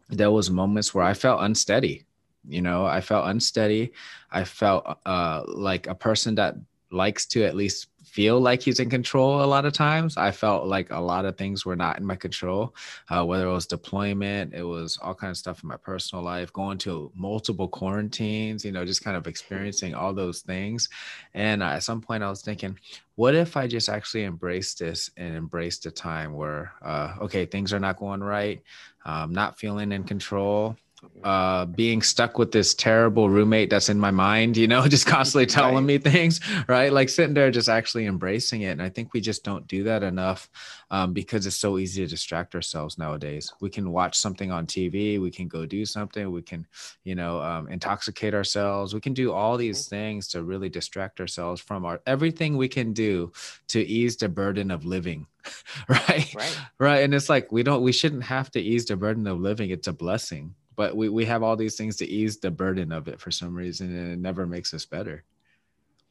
[0.09, 2.05] there was moments where i felt unsteady
[2.49, 2.85] you know?
[2.85, 3.93] I felt unsteady.
[4.31, 6.57] I felt uh like a person that
[6.91, 10.17] likes to at least feel like he's in control a lot of times.
[10.17, 12.73] I felt like a lot of things were not in my control
[13.11, 16.53] uh, whether it was deployment it was all kinds of stuff in my personal life
[16.53, 20.89] going to multiple quarantines you know just kind of experiencing all those things.
[21.35, 22.79] And at some point i was thinking
[23.17, 27.73] what if i just actually embrace this and embrace the time where uh, okay things
[27.73, 28.63] are not going right
[29.05, 30.77] um, not feeling in control
[31.23, 35.47] uh being stuck with this terrible roommate that's in my mind you know just constantly
[35.47, 35.85] telling Right.
[35.85, 36.93] me things right?
[36.93, 38.71] Like sitting there just actually embracing it.
[38.71, 40.51] And i think we just don't do that enough
[40.91, 43.53] um, because it's so easy to distract ourselves nowadays.
[43.61, 46.67] We can watch something on tv we can go do something we can
[47.05, 48.95] you know um, intoxicate ourselves.
[48.95, 52.93] We can do all these things to really distract ourselves from our everything we can
[52.93, 53.33] do
[53.69, 55.27] to ease the burden of living
[55.89, 56.35] right?
[56.35, 56.59] Right.
[56.79, 57.01] right?
[57.05, 59.71] And it's like we don't we shouldn't have to ease the burden of living.
[59.71, 63.09] It's a blessing but we, we have all these things to ease the burden of
[63.09, 65.25] it for some reason and it never makes us better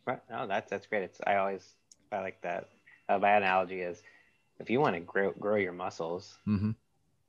[0.05, 0.19] Right.
[0.29, 1.03] No, that's, that's great.
[1.03, 1.75] It's, I always,
[2.11, 2.69] I like that.
[3.09, 4.01] Uh, my analogy is
[4.59, 6.71] if you want to grow, grow your muscles, hmm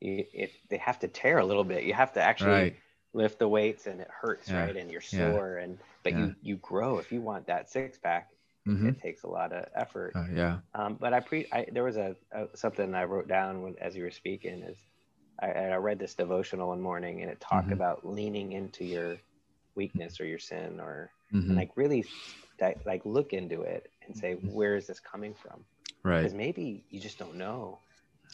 [0.01, 2.77] you, if they have to tear a little bit, you have to actually right
[3.15, 4.55] lift the weights and it hurts, Yeah.
[4.55, 4.77] right?
[4.77, 5.19] And you're Yeah.
[5.33, 6.19] sore and, but Yeah.
[6.19, 6.99] you, you grow.
[6.99, 8.31] If you want that six pack,
[8.67, 10.17] hmm it takes a lot of effort.
[10.17, 13.63] uh, yeah Um, but I pre I, there was a, a something I wrote down
[13.63, 14.79] when, as you were speaking is
[15.51, 17.73] I, I read this devotional one morning and it talked Mhm.
[17.73, 19.23] about leaning into your
[19.77, 21.45] weakness or your sin or Mhm.
[21.49, 22.13] and like really
[22.87, 24.51] like look into it and say Mhm.
[24.51, 25.65] where is this coming from
[26.05, 27.83] right because maybe you just don't know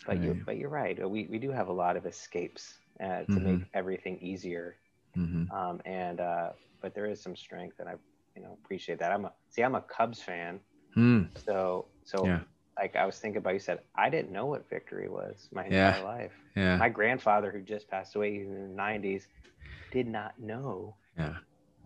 [0.06, 0.46] but you're Right.
[0.46, 3.40] but you're right we, we do have a lot of escapes uh, to Mhm.
[3.40, 4.76] make everything easier
[5.14, 6.50] hmm um, and uh,
[6.82, 7.94] but there is some strength and I
[8.36, 10.60] you know appreciate that I'm a see I'm a Cubs fan
[10.96, 11.26] mm.
[11.36, 12.44] so so Yeah.
[12.78, 15.94] Like I was thinking about you said I didn't know what victory was my Yeah.
[15.94, 19.26] entire life yeah my grandfather who just passed away in the 90s
[19.90, 21.34] did not know yeah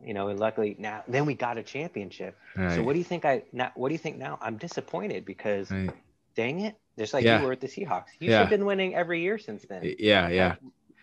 [0.04, 3.04] you know and luckily now then we got a championship right so what do you
[3.04, 3.70] think I now?
[3.74, 4.38] What do you think now?
[4.40, 5.90] I'm disappointed because right.
[6.36, 7.38] dang it, just like Yeah.
[7.38, 8.38] you were with the Seahawks, you Yeah.
[8.38, 10.56] should have been winning every year since then, yeah yeah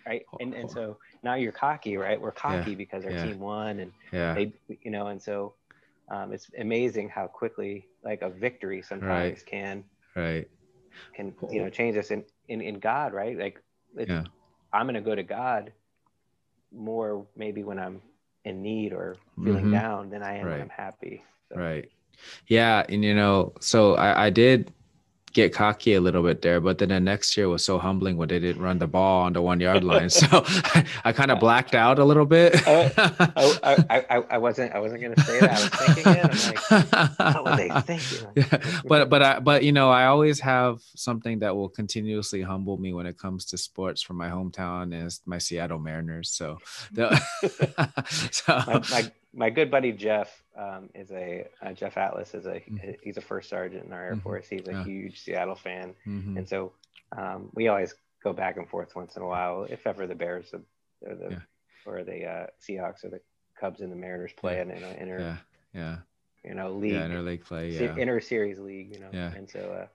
[0.07, 0.23] right?
[0.39, 0.73] And and oh.
[0.73, 2.19] so now you're cocky, right?
[2.19, 5.55] We're cocky because our team won, and yeah they, you know, and so
[6.11, 9.45] um, it's amazing how quickly like a victory sometimes Right.
[9.47, 9.83] can
[10.15, 10.47] right
[11.15, 13.37] can you know change us in in, in God, right?
[13.37, 13.61] Like
[13.97, 14.23] it's, Yeah.
[14.73, 15.71] I'm gonna go to God
[16.73, 18.01] more maybe when I'm
[18.45, 19.71] in need or feeling Mhm.
[19.71, 20.53] down than I am Right.
[20.53, 21.23] when I'm happy.
[21.49, 21.89] So, Right.
[22.47, 22.85] Yeah.
[22.89, 24.71] And, you know, so I, I did
[25.33, 26.59] get cocky a little bit there.
[26.59, 29.33] But then the next year was so humbling when they didn't run the ball on
[29.33, 30.09] the one yard line.
[30.21, 32.55] So I, I kind of blacked out a little bit.
[32.67, 32.91] I,
[33.63, 35.51] I, I, I, wasn't I wasn't gonna say that.
[35.51, 36.61] I was thinking it.
[36.69, 38.27] I'm like, what were they thinking?
[38.35, 38.81] Yeah.
[38.85, 42.93] But but I but you know I always have something that will continuously humble me
[42.93, 46.29] when it comes to sports from my hometown is my Seattle Mariners.
[46.29, 46.59] So,
[46.91, 47.15] the,
[48.31, 52.55] so my, my, my good buddy Jeff um, is a uh, Jeff Atlas is a
[52.55, 52.91] mm-hmm.
[53.01, 54.21] he's a first sergeant in our Air mm-hmm.
[54.21, 54.47] Force.
[54.49, 54.83] He's a yeah.
[54.83, 56.37] huge Seattle fan, mm-hmm.
[56.37, 56.73] and so
[57.17, 57.93] um, we always
[58.23, 59.65] go back and forth once in a while.
[59.69, 60.53] If ever the Bears
[61.01, 61.39] or the yeah.
[61.85, 63.21] or the uh, Seahawks or the
[63.59, 64.61] Cubs and the Mariners play yeah.
[64.63, 65.37] in an inner yeah
[65.73, 65.97] yeah
[66.43, 69.59] you know league yeah interleague play yeah inter series league you know yeah and so
[69.59, 69.87] uh,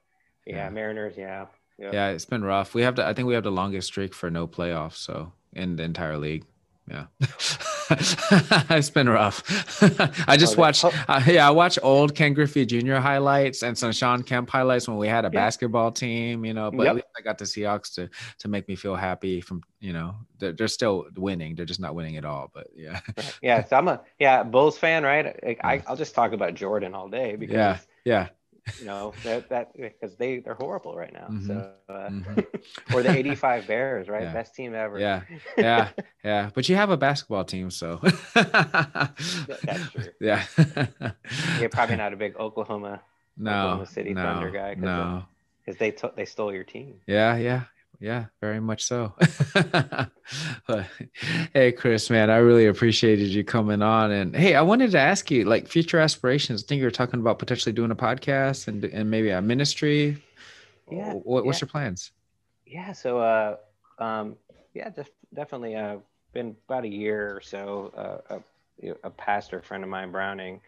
[0.46, 0.70] yeah, yeah.
[0.70, 1.46] Mariners yeah
[1.78, 2.74] yeah it's been rough.
[2.74, 5.76] We have to I think we have the longest streak for no playoffs so in
[5.76, 6.44] the entire league
[6.88, 7.06] yeah
[8.70, 9.42] it's been rough.
[10.28, 10.92] I just oh, watched oh.
[11.08, 14.96] uh, yeah i watch old ken griffey jr highlights and some Shawn kemp highlights when
[14.96, 15.40] we had a yeah.
[15.40, 16.90] basketball team you know but yep.
[16.90, 18.08] at least i got the seahawks to
[18.38, 21.54] to make me feel happy from you know they're, they're still winning.
[21.54, 23.00] They're just not winning at all but yeah.
[23.42, 25.26] Yeah so i'm a yeah bulls fan right?
[25.44, 28.28] I, I, i'll just talk about jordan all day because yeah yeah
[28.78, 31.28] you know that that because they they're horrible right now.
[31.30, 31.46] Mm-hmm.
[31.46, 32.94] So uh, mm-hmm.
[32.94, 34.22] or the '85 Bears, right?
[34.22, 34.32] Yeah.
[34.32, 34.98] Best team ever.
[34.98, 35.22] Yeah,
[35.58, 35.90] yeah,
[36.24, 36.50] yeah.
[36.54, 38.00] But you have a basketball team, so
[38.34, 40.04] that's true.
[40.20, 40.44] Yeah,
[41.60, 43.02] you're probably not a big Oklahoma.
[43.36, 44.74] No, Oklahoma City no, Thunder guy.
[44.74, 45.24] Cause no,
[45.64, 47.00] because they took they stole your team.
[47.06, 47.64] Yeah, yeah,
[48.00, 49.14] yeah, very much so.
[51.52, 54.10] hey, Chris, man, I really appreciated you coming on.
[54.10, 56.62] And hey, I wanted to ask you, like, future aspirations.
[56.62, 60.22] I think you were talking about potentially doing a podcast and and maybe a ministry.
[60.90, 61.12] Yeah.
[61.12, 61.64] What, what's yeah.
[61.64, 62.12] your plans?
[62.66, 62.92] Yeah.
[62.92, 63.56] So, uh,
[63.98, 64.36] um,
[64.74, 65.76] yeah, just definitely.
[65.76, 65.98] Uh,
[66.36, 67.92] been about a year or so.
[67.96, 68.38] Uh,
[68.84, 70.60] a, a pastor friend of mine, Browning.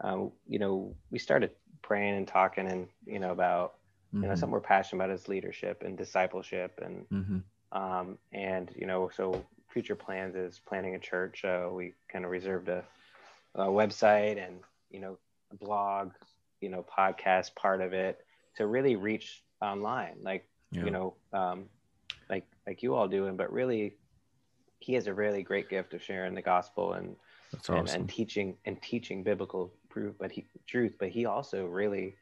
[0.00, 3.74] Um, you know, we started praying and talking, and you know about
[4.16, 4.24] mm-hmm.
[4.24, 7.78] you know something we're passionate about is leadership and discipleship and mm-hmm.
[7.78, 12.30] um, and you know so future plans is planning a church uh, we kind of
[12.30, 12.82] reserved a,
[13.54, 14.60] a, website and
[14.90, 15.18] you know
[15.52, 16.12] a blog
[16.60, 18.24] you know podcast part of it
[18.56, 20.84] to really reach online like yeah.
[20.84, 21.64] you know um,
[22.30, 23.94] like like you all doing but really
[24.78, 27.16] he has a really great gift of sharing the gospel and
[27.54, 27.76] awesome.
[27.76, 32.14] and, and teaching and teaching biblical proof but he truth but he also really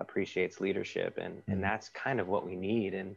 [0.00, 1.52] appreciates leadership and mm-hmm.
[1.52, 3.14] and that's kind of what we need and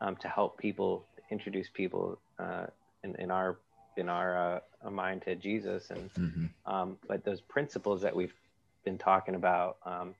[0.00, 2.66] um, to help people introduce people uh,
[3.04, 3.58] in, in our
[3.96, 6.72] in our uh, mind to Jesus and mm-hmm.
[6.72, 8.34] um, but those principles that we've
[8.84, 10.14] been talking about um,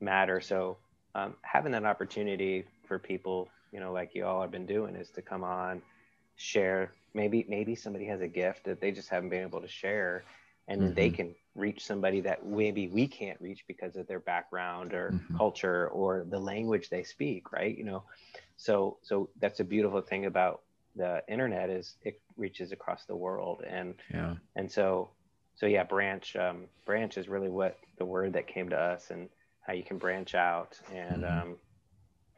[0.00, 0.76] matter so
[1.14, 5.10] um, having that opportunity for people you know like you all have been doing is
[5.10, 5.82] to come on
[6.36, 10.24] share maybe maybe somebody has a gift that they just haven't been able to share
[10.68, 10.94] and mm-hmm.
[10.94, 15.36] they can reach somebody that maybe we can't reach because of their background or mm-hmm.
[15.36, 17.76] culture or the language they speak right?
[17.76, 18.02] You know
[18.60, 20.60] so so that's a beautiful thing about
[20.94, 23.64] the internet is it reaches across the world.
[23.66, 24.34] And yeah.
[24.54, 25.08] and so
[25.56, 29.30] so yeah branch um, branch is really what the word that came to us and
[29.62, 30.78] how you can branch out.
[30.94, 31.50] And mm-hmm.
[31.50, 31.56] um,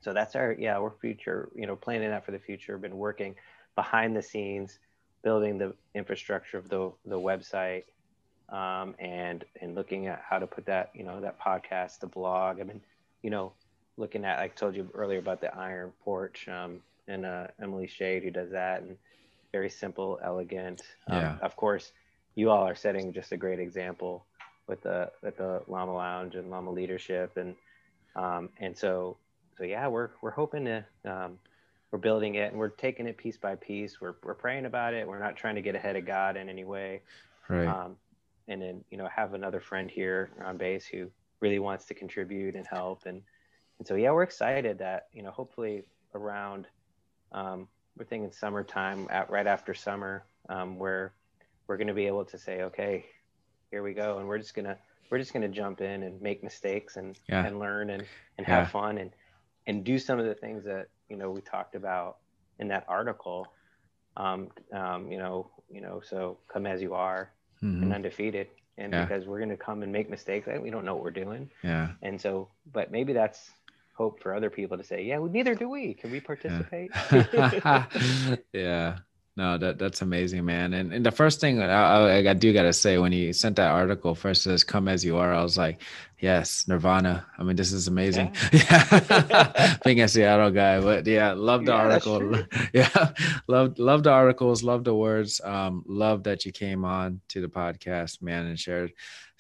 [0.01, 2.79] so that's our yeah our future you know planning that for the future.
[2.79, 3.35] Been working
[3.75, 4.79] behind the scenes
[5.25, 7.85] building the infrastructure of the the website
[8.53, 12.61] um, and and looking at how to put that you know that podcast, the blog.
[12.61, 12.81] I mean,
[13.23, 13.53] you know,
[13.97, 18.23] looking at I told you earlier about the Iron Porch um, and uh, Emily Shade
[18.23, 18.97] who does that, and
[19.51, 20.83] very simple, elegant.
[21.09, 21.39] Um, yeah.
[21.41, 21.93] Of course,
[22.35, 24.27] you all are setting just a great example
[24.69, 27.55] with the with the Llama Lounge and Llama Leadership, and
[28.15, 29.17] um, and so
[29.57, 30.85] so yeah, we're we're hoping to.
[31.05, 31.39] Um,
[31.91, 34.01] we're building it and we're taking it piece by piece.
[34.01, 35.07] We're, we're praying about it.
[35.07, 37.03] We're not trying to get ahead of God in any way.
[37.51, 37.67] Right.
[37.67, 37.97] Um,
[38.49, 42.55] and then you know have another friend here on base who really wants to contribute
[42.55, 43.23] and help and
[43.79, 45.83] and so yeah we're excited that you know hopefully
[46.15, 46.67] around
[47.33, 47.67] um,
[47.97, 51.15] we're thinking summertime at right after summer um, where
[51.67, 53.05] we're going to be able to say okay
[53.71, 54.77] here we go and we're just gonna
[55.11, 57.45] we're just gonna jump in and make mistakes and yeah.
[57.45, 58.05] and learn and
[58.39, 58.61] and yeah.
[58.61, 59.11] have fun and
[59.67, 62.19] and do some of the things that you know we talked about
[62.59, 63.47] in that article
[64.17, 67.33] um, um, you know you know so come as you are
[67.63, 67.83] mm-hmm.
[67.83, 68.49] and undefeated.
[68.79, 69.05] And yeah.
[69.05, 71.51] because we're going to come and make mistakes, we don't know what we're doing.
[71.63, 71.91] Yeah.
[72.01, 73.51] And so, but maybe that's
[73.95, 75.95] hope for other people to say, yeah, well, neither do we.
[75.95, 76.91] Can we participate?
[77.33, 77.87] Yeah.
[78.53, 78.99] yeah.
[79.35, 80.75] No, that that's amazing, man.
[80.75, 81.67] And and the first thing I,
[82.21, 85.17] I, I do gotta say, when he sent that article first says "Come as you
[85.17, 85.81] are," I was like,
[86.23, 87.27] Yes, Nirvana.
[87.37, 88.33] I mean, this is amazing.
[88.53, 89.77] Yeah.
[89.85, 92.39] Being a Seattle guy, but yeah, love the Yeah, article.
[92.73, 93.13] Yeah,
[93.49, 95.41] love love the articles, love the words.
[95.43, 98.93] Um, love that you came on to the podcast, man, and shared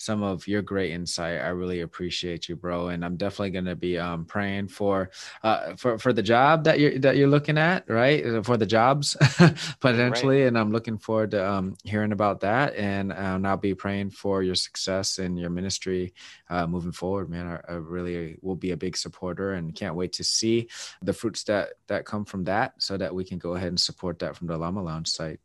[0.02, 1.40] some of your great insight.
[1.40, 2.88] I really appreciate you, bro.
[2.88, 5.10] And I'm definitely gonna be um praying for
[5.42, 8.24] uh for for the job that you're that you're looking at, right?
[8.26, 9.16] Uh, For the jobs
[9.80, 12.74] potentially, and I'm looking forward to um hearing about that.
[12.74, 16.14] And um, I'll be praying for your success in your ministry
[16.50, 17.46] uh, moving forward, man.
[17.46, 20.68] I, I really will be a big supporter and can't wait to see
[21.00, 24.18] the fruits that that come from that, so that we can go ahead and support
[24.18, 25.40] that from the Llama Lounge site.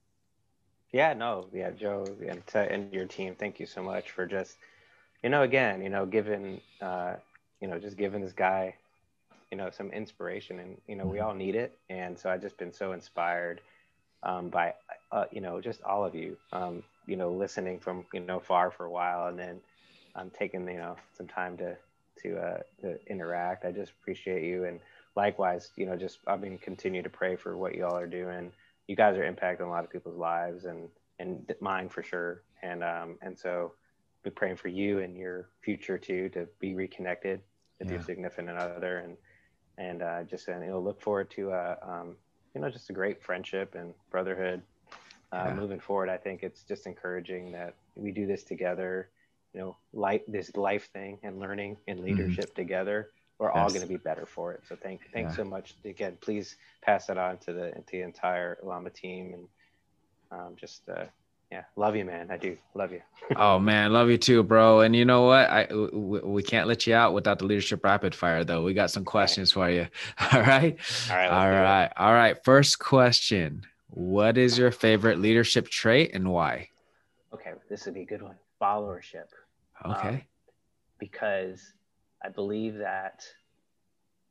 [0.92, 4.58] Yeah, no, yeah, Joe and, to, and your team, thank you so much for just,
[5.24, 7.16] you know, again, you know, giving, uh,
[7.62, 8.76] you know, just giving this guy,
[9.52, 12.58] you know, some inspiration, and you know, we all need it, and so I've just
[12.58, 13.62] been so inspired
[14.24, 14.74] um, by,
[15.12, 18.72] uh, you know, just all of you, um, you know, listening from you know far
[18.72, 19.54] for a while, and then
[20.16, 21.76] um, taking you know some time to
[22.24, 23.66] to uh, to interact.
[23.66, 24.80] I just appreciate you, and
[25.16, 28.52] likewise, you know, just I mean, continue to pray for what you all are doing
[28.88, 32.44] you guys are impacting a lot of people's lives and and mine for sure.
[32.64, 33.74] And um and so
[34.24, 37.42] be praying for you and your future too to be reconnected
[37.80, 39.18] with your significant other and
[39.78, 42.16] and uh just and you know look forward to uh um
[42.54, 44.62] you know just a great friendship and brotherhood.
[45.32, 45.54] Uh Yeah.
[45.54, 49.10] moving forward i think it's just encouraging that we do this together
[49.54, 53.76] you know life this life thing and learning and leadership together we're all Mm-hmm.
[53.76, 54.62] Going to be better for it.
[54.68, 55.38] So thank thanks Yeah.
[55.38, 55.76] so much.
[55.86, 59.48] Again, please pass it on to the to the entire Llama team and
[60.32, 61.06] um, just uh,
[61.52, 62.30] yeah, love you, man.
[62.30, 63.02] I do love you.
[63.38, 64.82] oh man, love you too, bro.
[64.82, 65.50] And you know what?
[65.50, 68.64] I we, we can't let you out without the leadership rapid fire, though.
[68.64, 69.88] We got some questions for you.
[70.34, 70.78] All right.
[71.10, 71.92] All right, All right.
[71.96, 72.44] All right.
[72.44, 76.70] First question: What is your favorite leadership trait and why?
[77.34, 78.36] Okay, this would be a good one.
[78.62, 79.28] Followership,
[79.86, 80.26] Okay.
[81.00, 81.74] because
[82.24, 83.24] I believe that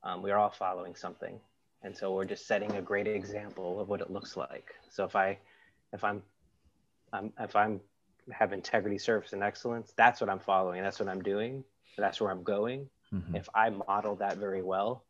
[0.03, 1.41] um, we're all following something,
[1.83, 4.75] and so we're just setting a great example of what it looks like.
[4.91, 5.39] So if I,
[5.93, 6.23] if I'm,
[7.13, 7.81] I'm if I'm
[8.33, 10.83] have integrity, service, and excellence, that's what I'm following.
[10.83, 11.65] That's what I'm doing.
[11.99, 12.89] That's where I'm going.
[13.13, 13.37] Mhm.
[13.37, 15.05] if I model that very well,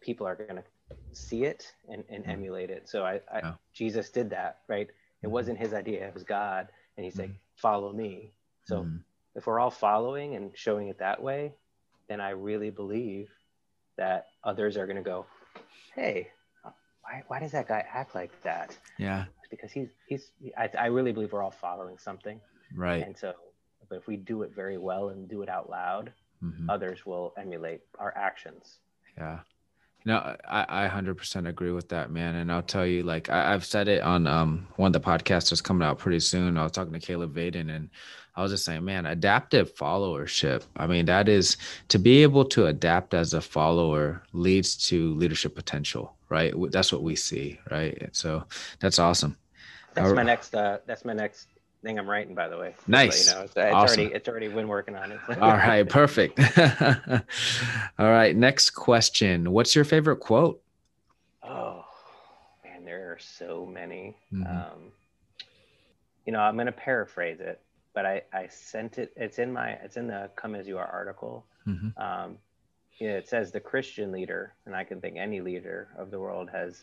[0.00, 0.64] people are going to
[1.12, 2.28] see it and, and Mhm.
[2.30, 2.88] emulate it.
[2.88, 3.54] So I, I Yeah.
[3.74, 4.88] Jesus did that, right?
[5.22, 5.30] It Mhm.
[5.30, 7.38] wasn't his idea; it was God, and he said, Mhm.
[7.56, 8.34] "Follow me."
[8.64, 9.04] So Mhm.
[9.34, 11.54] if we're all following and showing it that way,
[12.12, 13.30] then I really believe
[13.96, 15.24] that others are going to go,
[15.94, 16.28] "Hey,
[17.00, 19.24] why, why does that guy act like that?" yeah.
[19.50, 20.32] Because he's he's.
[20.56, 22.38] I, I really believe we're all following something,
[22.74, 23.02] Right.
[23.06, 23.32] and so,
[23.88, 26.66] but if we do it very well and do it out loud, Mhm.
[26.68, 28.78] others will emulate our actions.
[29.16, 29.40] Yeah.
[30.04, 32.34] No, I, I 100% agree with that, man.
[32.34, 35.50] And I'll tell you, like, I, I've said it on um one of the podcasts
[35.50, 36.56] that's coming out pretty soon.
[36.56, 37.88] I was talking to Caleb Vaden and
[38.34, 40.62] I was just saying, man, adaptive followership.
[40.76, 41.56] I mean, that is
[41.88, 46.54] to be able to adapt as a follower leads to leadership potential, right?
[46.70, 48.08] That's what we see, right?
[48.12, 48.44] So
[48.80, 49.36] that's awesome.
[49.94, 50.54] That's my next.
[50.54, 51.48] Uh, that's my next
[51.82, 52.34] thing I'm writing.
[52.34, 52.74] By the way.
[52.86, 53.26] Nice.
[53.28, 54.00] let you know, it's, it's Awesome.
[54.00, 55.20] already it's already been working on it.
[55.40, 56.38] All right, perfect.
[57.98, 59.52] All right, next question.
[59.52, 60.60] What's your favorite quote?
[61.44, 61.84] oh
[62.64, 64.16] man, there are so many.
[64.32, 64.46] Mhm.
[64.48, 64.78] Um,
[66.24, 67.60] you know, I'm going to paraphrase it,
[67.94, 69.12] but I I sent it.
[69.16, 71.44] It's in my it's in the Come as You Are article.
[71.66, 71.98] Mhm.
[72.00, 72.38] Um,
[73.08, 76.48] know, it says the Christian leader, and I can think any leader of the world
[76.50, 76.82] has,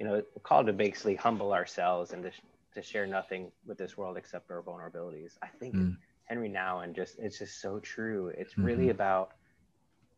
[0.00, 2.30] you know, called to basically humble ourselves and to,
[2.74, 5.32] to share nothing with this world except our vulnerabilities.
[5.42, 5.96] I think Mm.
[6.28, 8.28] Henri Nouwen and just it's just so true.
[8.36, 8.90] It's really Mhm.
[8.90, 9.30] about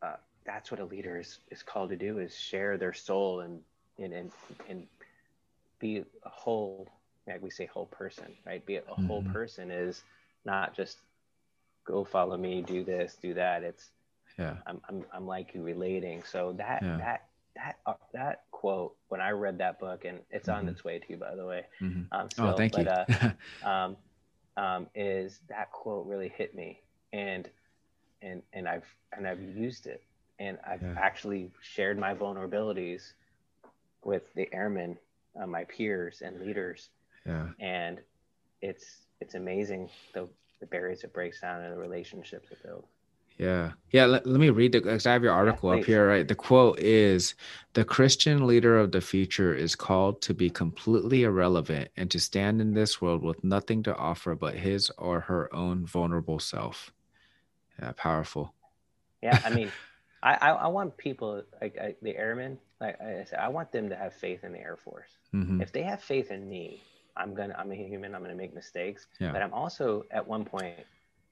[0.01, 3.61] uh, that's what a leader is, is called to do is share their soul and
[3.99, 4.31] and and,
[4.69, 4.87] and
[5.79, 6.87] be a whole
[7.27, 9.31] like we say whole person right be a whole Mhm.
[9.31, 10.03] person is
[10.45, 10.99] not just
[11.85, 13.91] go follow me do this do that it's
[14.37, 14.57] Yeah.
[14.67, 16.97] i'm i'm, I'm like you relating so that Yeah.
[16.97, 17.21] that
[17.55, 20.69] that uh, that quote when i read that book and it's on Mhm.
[20.69, 22.07] its way to you by the way Mhm.
[22.11, 22.91] um, Oh, thank but, you.
[22.91, 23.31] uh,
[23.69, 23.97] um,
[24.57, 26.81] um, is that quote really hit me
[27.13, 27.49] and
[28.21, 30.01] and and I've and I've used it
[30.39, 30.95] and I've Yeah.
[30.97, 33.13] actually shared my vulnerabilities
[34.03, 34.97] with the airmen,
[35.39, 36.89] uh, my peers and leaders,
[37.25, 37.49] yeah.
[37.59, 38.01] and
[38.61, 40.27] it's it's amazing the
[40.59, 42.87] the barriers it breaks down and the relationships it builds.
[43.37, 43.71] Yeah.
[43.91, 44.05] Yeah.
[44.05, 46.27] Let, let me read the, 'cause I have your article up here, right?
[46.27, 47.35] The quote is
[47.73, 52.61] The Christian leader of the future is called to be completely irrelevant and to stand
[52.61, 56.93] in this world with nothing to offer but his or her own vulnerable self.
[57.79, 57.91] Yeah.
[57.97, 58.53] Powerful.
[59.21, 59.71] Yeah, I mean,
[60.23, 63.89] I, I I want people like I, the airmen, like I said, I want them
[63.89, 65.09] to have faith in the Air Force.
[65.31, 66.81] hmm if they have faith in me
[67.17, 69.31] i'm gonna i'm a human i'm gonna make mistakes Yeah.
[69.31, 70.79] but i'm also at one point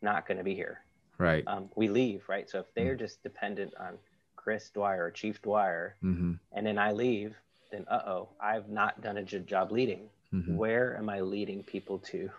[0.02, 0.80] not gonna be here
[1.18, 1.44] Right.
[1.48, 2.50] um, we leave, right?
[2.50, 3.98] So if they're just dependent on
[4.36, 6.34] Chris Dwyer or Chief Dwyer, Mm-hmm.
[6.52, 7.36] and then I leave,
[7.72, 10.10] then uh oh, I've not done a good job leading.
[10.34, 10.56] Mm-hmm.
[10.58, 12.30] Where am I leading people to?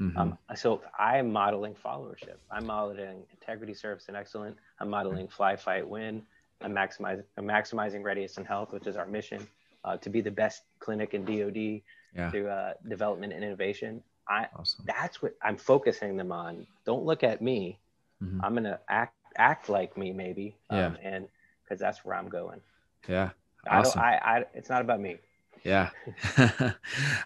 [0.00, 0.18] Mm-hmm.
[0.18, 2.36] Um, so I'm modeling followership.
[2.50, 4.58] I'm modeling integrity, service, and excellence.
[4.80, 6.22] I'm modeling fly, fight, win.
[6.60, 9.46] I'm maximizing, I'm maximizing readiness and health, which is our mission,
[9.84, 11.80] uh, to be the best clinic in DoD
[12.14, 12.30] yeah.
[12.30, 14.02] through uh, development and innovation.
[14.28, 14.84] I Awesome.
[14.86, 16.66] that's what I'm focusing them on.
[16.84, 17.78] Don't look at me.
[18.24, 18.40] Mhm.
[18.42, 20.56] I'm gonna act act like me maybe.
[20.70, 20.86] Yeah.
[20.86, 21.28] Um, and
[21.62, 22.60] because that's where I'm going.
[23.08, 23.30] Yeah.
[23.66, 23.86] I don't.
[23.86, 24.00] Awesome.
[24.00, 24.44] I, I.
[24.54, 25.18] It's not about me.
[25.64, 25.90] Yeah.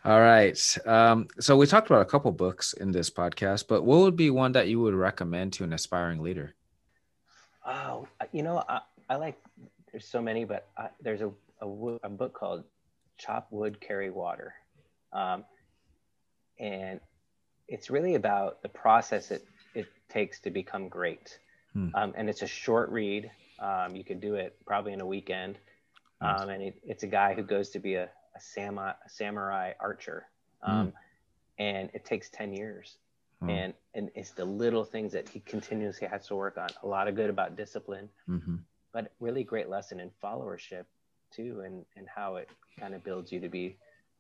[0.05, 0.79] All right.
[0.87, 4.31] Um, so we talked about a couple books in this podcast, but what would be
[4.31, 6.55] one that you would recommend to an aspiring leader?
[7.67, 8.81] Oh, you know, I,
[9.11, 9.37] I like.
[9.91, 11.31] There's so many, but I, there's a,
[11.61, 11.67] a
[12.05, 12.65] a book called
[13.19, 14.55] "Chop Wood, Carry Water,"
[15.13, 15.45] um,
[16.61, 17.01] and
[17.67, 19.45] it's really about the process it
[20.09, 21.39] takes to become great.
[21.73, 21.89] Hmm.
[21.95, 23.31] Um, and it's a short read.
[23.59, 25.59] Um, you could do it probably in a weekend.
[26.21, 26.41] Nice.
[26.43, 29.73] Um, and it, it's a guy who goes to be a, a, samurai, a samurai
[29.81, 30.27] archer.
[30.63, 30.93] Um,
[31.59, 32.99] And it takes 10 years.
[33.41, 33.51] Hmm.
[33.51, 36.69] And, and it's the little things that he continuously has to work on.
[36.83, 38.57] A lot of good about discipline, Mm-hmm.
[38.93, 40.85] but really great lesson in followership
[41.31, 42.49] too, and, and how it
[42.81, 43.77] kind of builds you to be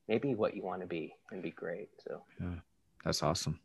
[0.08, 1.88] maybe what you want to be and be great.
[2.06, 2.60] So yeah.
[3.04, 3.58] That's awesome.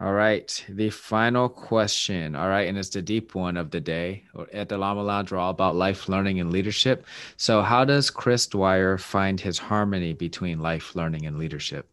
[0.00, 0.64] All right.
[0.68, 2.34] The final question.
[2.34, 2.66] All right.
[2.66, 4.24] And it's the deep one of the day.
[4.52, 7.04] At the Llama Lounge, we're all about life learning and leadership.
[7.36, 11.86] So, how does Chris Dwyer find his harmony between life learning and leadership?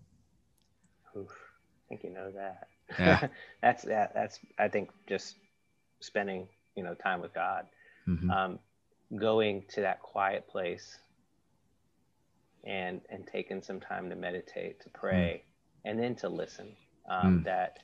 [1.17, 2.67] oof, I think you know that.
[2.97, 3.27] Yeah.
[3.61, 4.13] that's that.
[4.13, 5.35] That's I think just
[5.99, 7.65] spending you know time with God,
[8.07, 8.29] Mhm.
[8.31, 8.59] um,
[9.17, 10.97] going to that quiet place,
[12.63, 15.43] and and taking some time to meditate, to pray,
[15.83, 16.75] and then to listen.
[17.09, 17.43] Um, Mm.
[17.45, 17.79] That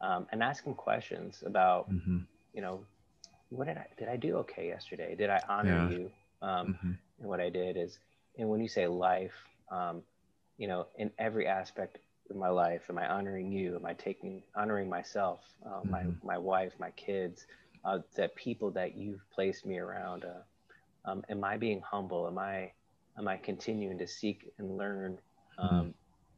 [0.00, 2.26] um, and asking questions about Mhm.
[2.52, 2.80] you know
[3.50, 5.14] what did I did I do okay yesterday?
[5.16, 5.78] Did I honor Yeah.
[5.78, 6.10] you?
[6.42, 6.98] Um, Mhm.
[7.18, 7.98] and what I did is,
[8.38, 9.34] and when you say life,
[9.70, 10.02] um,
[10.58, 11.98] you know, in every aspect
[12.30, 13.76] of my life, am I honoring you?
[13.76, 16.20] Am I taking honoring myself, uh, my Mhm.
[16.22, 17.46] my wife, my kids,
[17.84, 20.24] uh, the people that you've placed me around?
[20.24, 22.26] Uh, um, am I being humble?
[22.26, 22.72] Am I
[23.18, 25.18] am I continuing to seek and learn?
[25.58, 25.94] Um,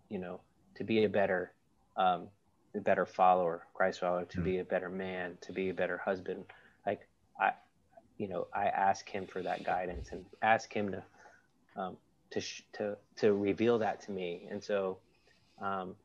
[0.08, 0.40] You know,
[0.76, 1.52] to be a better
[1.96, 2.28] um,
[2.74, 4.44] a better follower, Christ follower, to Yeah.
[4.44, 6.46] be a better man, to be a better husband.
[6.86, 7.08] Like
[7.40, 7.52] I,
[8.18, 11.04] you know, I ask him for that guidance and ask him to,
[11.76, 11.96] um,
[12.32, 14.48] to, sh- to, to reveal that to me.
[14.50, 14.98] And so,
[15.60, 15.96] um,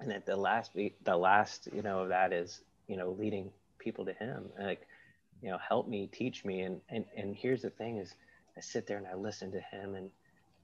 [0.00, 3.50] and at the last, be- the last, you know, of that is, you know, leading
[3.78, 4.86] people to him and like,
[5.42, 6.62] you know, help me, teach me.
[6.62, 8.14] And, and, and here's the thing is
[8.56, 10.10] I sit there and I listen to him and,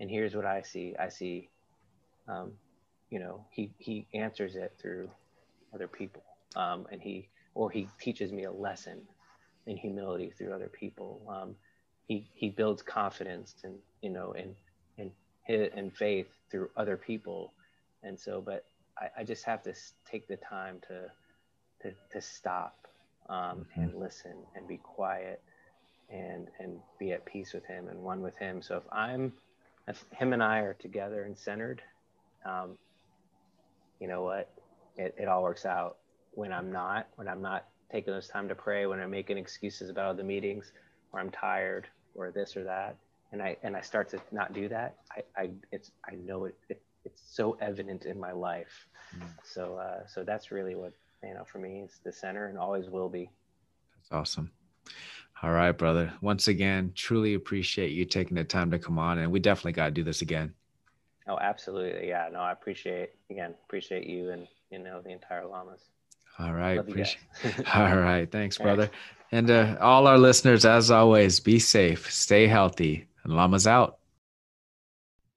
[0.01, 0.95] and here's what I see.
[0.99, 1.51] I see,
[2.29, 2.53] um,
[3.11, 5.11] you know, he, he answers it through
[5.75, 6.23] other people.
[6.57, 9.03] Um, and he, or he teaches me a lesson
[9.67, 11.23] in humility through other people.
[11.29, 11.57] Um,
[12.07, 14.55] he he builds confidence and you know and
[14.99, 15.13] and
[15.49, 17.53] and faith through other people,
[18.03, 18.41] and so.
[18.41, 18.65] But
[18.99, 19.75] I, I just have to
[20.11, 21.11] take the time to
[21.83, 22.89] to to stop
[23.29, 25.43] um, and listen and be quiet
[26.11, 28.63] and and be at peace with him and one with him.
[28.63, 29.33] So if I'm
[29.89, 31.83] if him and I are together and centered,
[32.45, 32.79] um,
[34.01, 34.51] you know what,
[34.99, 35.99] it, it all works out.
[36.33, 39.89] When I'm not, when I'm not taking those time to pray, when I'm making excuses
[39.89, 40.73] about the meetings,
[41.13, 42.97] or I'm tired, or this or that,
[43.33, 46.57] and I and I start to not do that, I, I it's I know it,
[46.69, 48.87] it it's so evident in my life.
[49.17, 49.29] Mm.
[49.43, 50.93] So uh, so that's really what
[51.23, 53.31] you know for me it's the center and always will be.
[53.97, 54.51] That's awesome.
[55.43, 56.13] All right, brother.
[56.21, 59.87] Once again, truly appreciate you taking the time to come on, and we definitely got
[59.87, 60.53] to do this again.
[61.29, 62.09] Oh, absolutely.
[62.09, 62.29] Yeah.
[62.33, 65.81] No, I appreciate again appreciate you and you know the entire llamas.
[66.39, 66.77] All right.
[66.77, 67.17] Love you guys.
[67.45, 67.77] Appreciate.
[67.77, 68.31] All right.
[68.31, 68.91] Thanks, brother.
[69.31, 73.99] And uh, all our listeners, as always, be safe, stay healthy, and llamas out.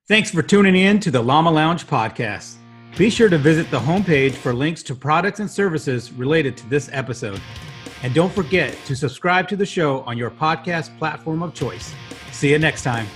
[0.07, 2.55] Thanks for tuning in to the Llama Lounge podcast.
[2.97, 6.89] Be sure to visit the homepage for links to products and services related to this
[6.91, 7.41] episode.
[8.03, 11.93] And don't forget to subscribe to the show on your podcast platform of choice.
[12.31, 13.07] See you next time.